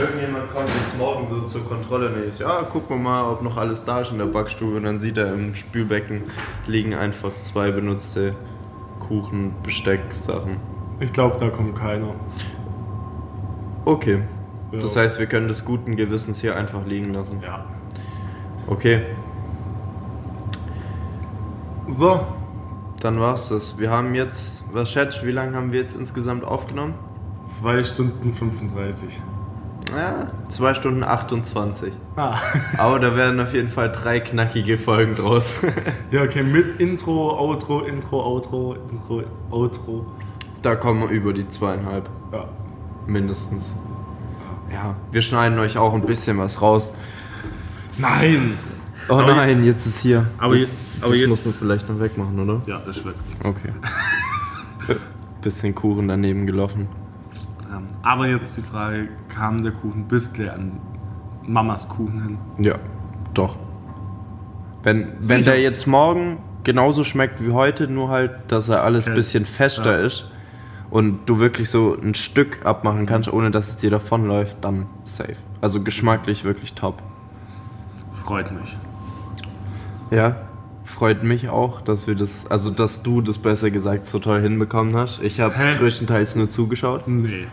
Irgendjemand 0.00 0.50
kommt 0.50 0.68
jetzt 0.68 0.98
morgen 0.98 1.28
so 1.28 1.42
zur 1.42 1.64
Kontrolle 1.66 2.08
und 2.08 2.24
ist, 2.24 2.40
ja, 2.40 2.62
gucken 2.64 2.96
wir 2.96 3.02
mal, 3.04 3.30
ob 3.30 3.42
noch 3.42 3.56
alles 3.56 3.84
da 3.84 4.00
ist 4.00 4.10
in 4.10 4.18
der 4.18 4.26
Backstube. 4.26 4.76
Und 4.76 4.82
dann 4.82 4.98
sieht 4.98 5.18
er 5.18 5.32
im 5.32 5.54
Spülbecken 5.54 6.24
liegen 6.66 6.94
einfach 6.94 7.30
zwei 7.42 7.70
benutzte 7.70 8.34
Kuchen, 8.98 9.54
Besteck, 9.62 10.00
Sachen. 10.10 10.56
Ich 10.98 11.12
glaube, 11.12 11.36
da 11.38 11.48
kommt 11.48 11.76
keiner. 11.78 12.16
Okay. 13.84 14.22
Ja. 14.72 14.78
Das 14.80 14.96
heißt, 14.96 15.18
wir 15.18 15.26
können 15.26 15.48
des 15.48 15.64
guten 15.64 15.96
Gewissens 15.96 16.40
hier 16.40 16.56
einfach 16.56 16.84
liegen 16.86 17.12
lassen. 17.12 17.40
Ja. 17.42 17.64
Okay, 18.66 19.02
So, 21.88 22.20
dann 23.00 23.20
war's 23.20 23.48
das. 23.48 23.78
Wir 23.78 23.90
haben 23.90 24.14
jetzt, 24.14 24.64
was 24.72 24.90
schätzt, 24.90 25.26
wie 25.26 25.32
lange 25.32 25.56
haben 25.56 25.72
wir 25.72 25.80
jetzt 25.80 25.96
insgesamt 25.96 26.44
aufgenommen? 26.44 26.94
2 27.50 27.84
Stunden 27.84 28.32
35. 28.32 29.20
Ja, 29.94 30.28
2 30.48 30.74
Stunden 30.74 31.02
28. 31.02 31.92
Ah. 32.16 32.36
Aber 32.78 32.98
da 32.98 33.14
werden 33.16 33.40
auf 33.40 33.52
jeden 33.52 33.68
Fall 33.68 33.92
drei 33.92 34.20
knackige 34.20 34.78
Folgen 34.78 35.14
draus. 35.14 35.60
Ja, 36.10 36.22
okay, 36.22 36.42
mit 36.42 36.78
Intro, 36.80 37.38
Outro, 37.38 37.80
Intro, 37.80 38.22
Outro, 38.22 38.76
Intro, 38.90 39.22
Outro. 39.50 40.06
da 40.62 40.76
kommen 40.76 41.00
wir 41.02 41.08
über 41.08 41.32
die 41.32 41.48
zweieinhalb, 41.48 42.08
Ja. 42.32 42.44
mindestens. 43.06 43.72
Ja, 44.72 44.96
wir 45.10 45.20
schneiden 45.22 45.58
euch 45.58 45.76
auch 45.78 45.92
ein 45.94 46.02
bisschen 46.06 46.38
was 46.38 46.60
raus. 46.62 46.92
Nein! 47.98 48.54
Oh 49.08 49.14
Aber 49.14 49.34
nein, 49.34 49.64
jetzt 49.64 49.86
ist 49.86 49.98
hier. 50.00 50.26
aber 50.38 50.56
das, 50.56 50.68
je- 50.68 50.74
aber 51.00 51.10
das 51.10 51.18
je- 51.20 51.26
muss 51.26 51.44
man 51.44 51.54
vielleicht 51.54 51.88
noch 51.88 51.98
wegmachen, 52.00 52.38
oder? 52.38 52.62
Ja, 52.66 52.78
ist 52.88 53.04
weg. 53.04 53.14
Okay. 53.44 53.72
bisschen 55.42 55.74
Kuchen 55.74 56.08
daneben 56.08 56.46
gelaufen. 56.46 56.88
Ja. 57.68 57.82
Aber 58.02 58.28
jetzt 58.28 58.56
die 58.56 58.62
Frage, 58.62 59.08
kam 59.28 59.62
der 59.62 59.72
Kuchen 59.72 60.04
bisschen 60.06 60.48
an 60.48 60.72
Mamas 61.46 61.88
Kuchen 61.88 62.22
hin? 62.22 62.38
Ja, 62.64 62.76
doch. 63.34 63.56
Wenn, 64.84 65.12
wenn 65.20 65.44
der 65.44 65.60
jetzt 65.60 65.86
morgen 65.86 66.38
genauso 66.64 67.02
schmeckt 67.04 67.44
wie 67.44 67.50
heute, 67.52 67.88
nur 67.88 68.08
halt, 68.08 68.32
dass 68.48 68.68
er 68.68 68.82
alles 68.84 69.06
ein 69.06 69.12
Okay. 69.12 69.18
bisschen 69.20 69.44
fester 69.44 69.98
Ja. 70.00 70.06
ist 70.06 70.30
und 70.92 71.20
du 71.24 71.38
wirklich 71.38 71.70
so 71.70 71.96
ein 72.00 72.14
Stück 72.14 72.66
abmachen 72.66 73.06
kannst, 73.06 73.32
ohne 73.32 73.50
dass 73.50 73.70
es 73.70 73.76
dir 73.78 73.88
davonläuft, 73.88 74.58
dann 74.60 74.86
safe. 75.04 75.36
Also 75.62 75.82
geschmacklich 75.82 76.44
wirklich 76.44 76.74
top. 76.74 77.02
Freut 78.22 78.52
mich. 78.52 78.76
Ja, 80.10 80.36
freut 80.84 81.22
mich 81.22 81.48
auch, 81.48 81.80
dass 81.80 82.06
wir 82.06 82.14
das, 82.14 82.30
also 82.50 82.70
dass 82.70 83.02
du 83.02 83.22
das 83.22 83.38
besser 83.38 83.70
gesagt 83.70 84.04
so 84.04 84.18
toll 84.18 84.42
hinbekommen 84.42 84.94
hast. 84.94 85.22
Ich 85.22 85.40
habe 85.40 85.54
größtenteils 85.78 86.36
nur 86.36 86.50
zugeschaut. 86.50 87.08
Nee, 87.08 87.46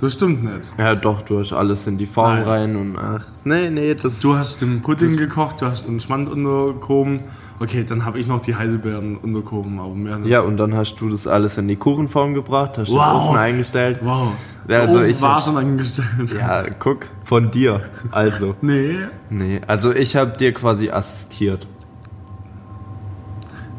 das 0.00 0.12
stimmt 0.12 0.44
nicht. 0.44 0.70
Ja, 0.78 0.94
doch, 0.94 1.22
du 1.22 1.40
hast 1.40 1.52
alles 1.52 1.88
in 1.88 1.98
die 1.98 2.06
Form 2.06 2.36
Nein. 2.36 2.44
rein 2.44 2.76
und 2.76 2.96
ach, 2.96 3.26
nee, 3.42 3.70
nee, 3.70 3.94
das 3.94 4.20
Du 4.20 4.36
hast 4.36 4.62
den 4.62 4.82
Pudding 4.82 5.16
gekocht, 5.16 5.62
du 5.62 5.66
hast 5.66 5.88
den 5.88 5.98
Schmand 5.98 6.28
untergehoben. 6.28 7.22
Okay, 7.60 7.84
dann 7.84 8.04
habe 8.04 8.18
ich 8.18 8.26
noch 8.26 8.40
die 8.40 8.56
Heidelbeeren 8.56 9.16
untergehoben, 9.16 9.78
aber 9.78 9.94
mehr 9.94 10.18
nicht. 10.18 10.28
Ja, 10.28 10.40
und 10.40 10.56
dann 10.56 10.74
hast 10.74 10.96
du 10.96 11.08
das 11.08 11.26
alles 11.28 11.56
in 11.56 11.68
die 11.68 11.76
Kuchenform 11.76 12.34
gebracht, 12.34 12.78
hast 12.78 12.88
den 12.90 12.96
Wow. 12.96 13.28
Ofen 13.28 13.38
eingestellt. 13.38 14.00
Wow. 14.02 14.32
Der 14.68 14.80
also 14.82 14.96
Ofen 14.98 15.10
ich- 15.10 15.22
war 15.22 15.40
schon 15.40 15.56
angestellt. 15.56 16.08
Ja, 16.36 16.64
guck, 16.80 17.06
von 17.22 17.50
dir. 17.52 17.80
Also. 18.10 18.56
Nee, 18.60 18.96
Nee, 19.30 19.60
also 19.68 19.92
ich 19.92 20.16
habe 20.16 20.36
dir 20.36 20.52
quasi 20.52 20.90
assistiert. 20.90 21.68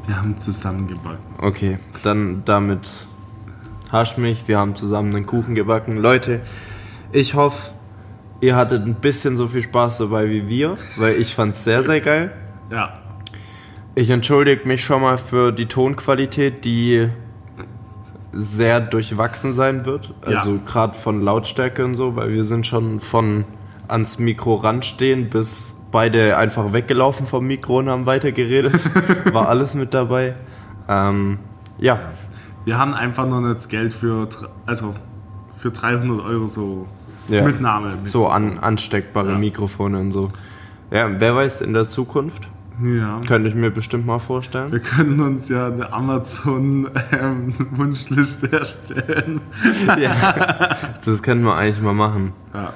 wir 0.07 0.17
haben 0.17 0.38
zusammen 0.38 0.88
gebacken. 0.88 1.17
Okay, 1.41 1.79
dann 2.03 2.43
damit 2.45 3.07
hast 3.91 4.17
mich. 4.17 4.47
Wir 4.47 4.57
haben 4.59 4.75
zusammen 4.75 5.15
einen 5.15 5.25
Kuchen 5.25 5.53
gebacken. 5.55 5.97
Leute, 5.97 6.41
ich 7.11 7.33
hoffe, 7.33 7.71
ihr 8.39 8.55
hattet 8.55 8.85
ein 8.85 8.95
bisschen 8.95 9.35
so 9.35 9.47
viel 9.47 9.63
Spaß 9.63 9.97
dabei 9.97 10.29
wie 10.29 10.47
wir, 10.47 10.77
weil 10.95 11.15
ich 11.15 11.33
fand's 11.35 11.63
sehr, 11.63 11.83
sehr 11.83 11.99
geil. 12.01 12.31
Ja. 12.71 12.99
Ich 13.95 14.10
entschuldige 14.10 14.67
mich 14.67 14.84
schon 14.84 15.01
mal 15.01 15.17
für 15.17 15.51
die 15.51 15.67
Tonqualität, 15.67 16.65
die 16.65 17.08
sehr 18.34 18.81
durchwachsen 18.81 19.53
sein 19.53 19.86
wird. 19.86 20.13
Also 20.21 20.55
Ja. 20.55 20.60
gerade 20.65 20.97
von 20.97 21.21
Lautstärke 21.21 21.86
und 21.86 21.95
so, 21.95 22.15
weil 22.17 22.34
wir 22.34 22.43
sind 22.43 22.67
schon 22.67 22.99
von 22.99 23.45
ans 23.88 24.19
Mikro 24.19 24.55
ranstehen 24.55 25.29
bis 25.29 25.77
beide 25.91 26.36
einfach 26.38 26.73
weggelaufen 26.73 27.27
vom 27.27 27.47
Mikro 27.47 27.77
und 27.79 27.89
haben 27.89 28.05
weitergeredet. 28.05 28.73
War 29.34 29.47
alles 29.47 29.73
mit 29.75 29.93
dabei. 29.93 30.36
Ähm, 30.89 31.39
ja, 31.77 31.99
Wir 32.65 32.77
haben 32.79 32.93
einfach 32.95 33.27
noch 33.27 33.39
nicht 33.41 33.55
das 33.58 33.69
Geld 33.69 33.93
für, 33.93 34.27
also 34.65 34.95
für 35.55 35.69
300 35.71 36.19
Euro 36.25 36.47
so 36.47 36.88
Ja. 37.29 37.43
Mitnahme. 37.43 37.99
so 38.03 38.27
an, 38.27 38.60
ansteckbare 38.60 39.31
Ja. 39.34 39.38
Mikrofone 39.38 39.99
und 39.99 40.12
so. 40.12 40.29
Ja, 40.91 41.10
wer 41.19 41.36
weiß, 41.36 41.62
in 41.62 41.73
der 41.73 41.88
Zukunft 41.88 42.49
Ja. 42.83 43.21
könnte 43.27 43.47
ich 43.49 43.55
mir 43.55 43.71
bestimmt 43.71 44.05
mal 44.05 44.19
vorstellen. 44.19 44.71
Wir 44.71 44.79
können 44.79 45.19
uns 45.21 45.47
ja 45.49 45.67
eine 45.67 45.91
Amazon-Wunschliste 45.93 48.51
erstellen. 48.59 49.41
Das 51.05 51.21
könnten 51.21 51.43
wir 51.45 51.55
eigentlich 51.55 51.81
mal 51.81 51.93
machen. 51.93 52.33
Ja. 52.53 52.73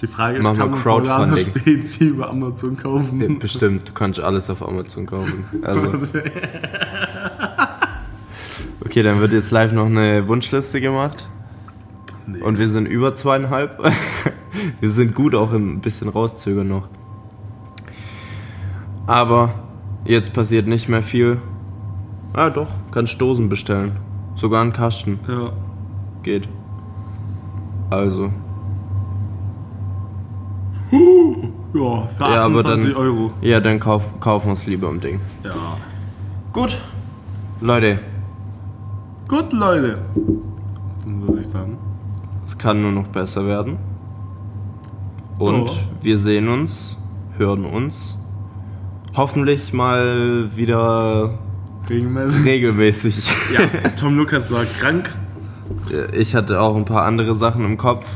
Die 0.00 0.06
Frage 0.08 0.38
ist, 0.38 0.44
wir 0.44 0.54
kann 0.54 0.70
man 0.72 0.82
Crowdfunding. 0.82 1.46
Spezi 1.56 2.08
über 2.08 2.28
Amazon 2.28 2.76
kaufen? 2.76 3.20
Ja, 3.20 3.28
Bestimmt, 3.38 3.88
du 3.88 3.92
kannst 3.92 4.18
alles 4.20 4.50
auf 4.50 4.66
Amazon 4.66 5.06
kaufen. 5.06 5.44
Also. 5.62 5.92
Okay, 8.84 9.02
dann 9.02 9.20
wird 9.20 9.32
jetzt 9.32 9.50
live 9.52 9.72
noch 9.72 9.86
eine 9.86 10.26
Wunschliste 10.28 10.80
gemacht. 10.80 11.28
Nee. 12.26 12.40
Und 12.42 12.58
wir 12.58 12.68
sind 12.68 12.86
über 12.86 13.14
zweieinhalb. 13.14 13.78
Wir 14.80 14.90
sind 14.90 15.14
gut 15.14 15.34
auch 15.34 15.52
ein 15.52 15.80
bisschen 15.80 16.08
rauszögern 16.08 16.68
noch. 16.68 16.88
Aber 19.06 19.50
jetzt 20.04 20.32
passiert 20.32 20.66
nicht 20.66 20.88
mehr 20.88 21.02
viel. 21.02 21.40
Ah 22.34 22.50
doch, 22.50 22.68
kannst 22.92 23.20
Dosen 23.20 23.48
bestellen. 23.48 23.96
Sogar 24.34 24.62
einen 24.62 24.72
Kasten. 24.72 25.18
Ja. 25.28 25.50
Geht. 26.22 26.48
Also. 27.90 28.30
Ja, 31.74 32.06
für 32.08 32.24
Ja, 32.24 32.44
aber 32.44 32.58
28 32.58 32.92
dann- 32.92 32.96
Euro. 32.96 33.30
Ja, 33.40 33.60
dann 33.60 33.80
kauf, 33.80 34.18
kaufen 34.20 34.48
wir 34.48 34.52
es 34.54 34.66
lieber 34.66 34.88
im 34.90 35.00
Ding. 35.00 35.20
Ja. 35.42 35.50
Gut. 36.52 36.76
Leute, 37.60 37.98
Gut, 39.28 39.52
Leute. 39.52 39.98
Dann 41.04 41.26
würde 41.26 41.40
ich 41.40 41.48
sagen. 41.48 41.78
es 42.44 42.58
kann 42.58 42.82
nur 42.82 42.92
noch 42.92 43.06
besser 43.08 43.46
werden. 43.46 43.78
Und 45.38 45.68
Ja. 45.70 45.76
wir 46.02 46.18
sehen 46.18 46.48
uns, 46.48 46.98
hören 47.38 47.64
uns. 47.64 48.18
Hoffentlich 49.14 49.72
mal 49.72 50.48
wieder 50.56 51.38
Regelmäßig. 51.88 52.44
regelmäßig. 52.44 53.32
Ja, 53.52 53.88
Tom 53.96 54.16
Lukas 54.16 54.50
war 54.52 54.64
krank. 54.64 55.14
Ich 56.12 56.34
hatte 56.34 56.60
auch 56.60 56.76
ein 56.76 56.84
paar 56.84 57.04
andere 57.04 57.34
Sachen 57.34 57.64
im 57.64 57.76
Kopf. 57.76 58.06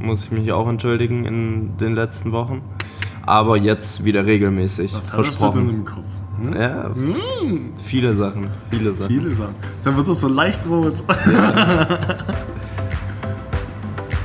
Muss 0.00 0.24
ich 0.24 0.30
mich 0.30 0.52
auch 0.52 0.66
entschuldigen 0.68 1.24
in 1.26 1.76
den 1.76 1.94
letzten 1.94 2.32
Wochen. 2.32 2.62
Aber 3.26 3.56
jetzt 3.58 4.02
wieder 4.04 4.24
regelmäßig. 4.24 4.94
Was 4.94 5.12
hattest 5.12 5.42
du 5.42 5.50
denn 5.50 5.68
im 5.68 5.84
Kopf? 5.84 6.06
Hm? 6.40 6.54
Ja, 6.58 6.90
viele 7.76 8.16
Sachen, 8.16 8.46
viele 8.70 8.94
Sachen. 8.94 9.08
Viele 9.08 9.30
Sachen. 9.32 9.54
Dann 9.84 9.96
wird 9.96 10.08
das 10.08 10.20
so 10.20 10.28
leicht 10.28 10.66
rot. 10.68 10.94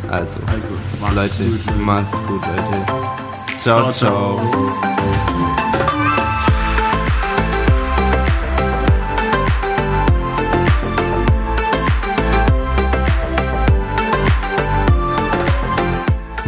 Also, 0.07 0.39
Also, 0.47 0.73
macht's 1.01 1.39
Leute, 1.39 1.51
gut. 1.51 1.85
macht's 1.85 2.27
gut, 2.27 2.41
Leute. 2.41 3.59
ciao. 3.59 3.91
Ciao, 3.91 4.39
ciao. 4.41 5.64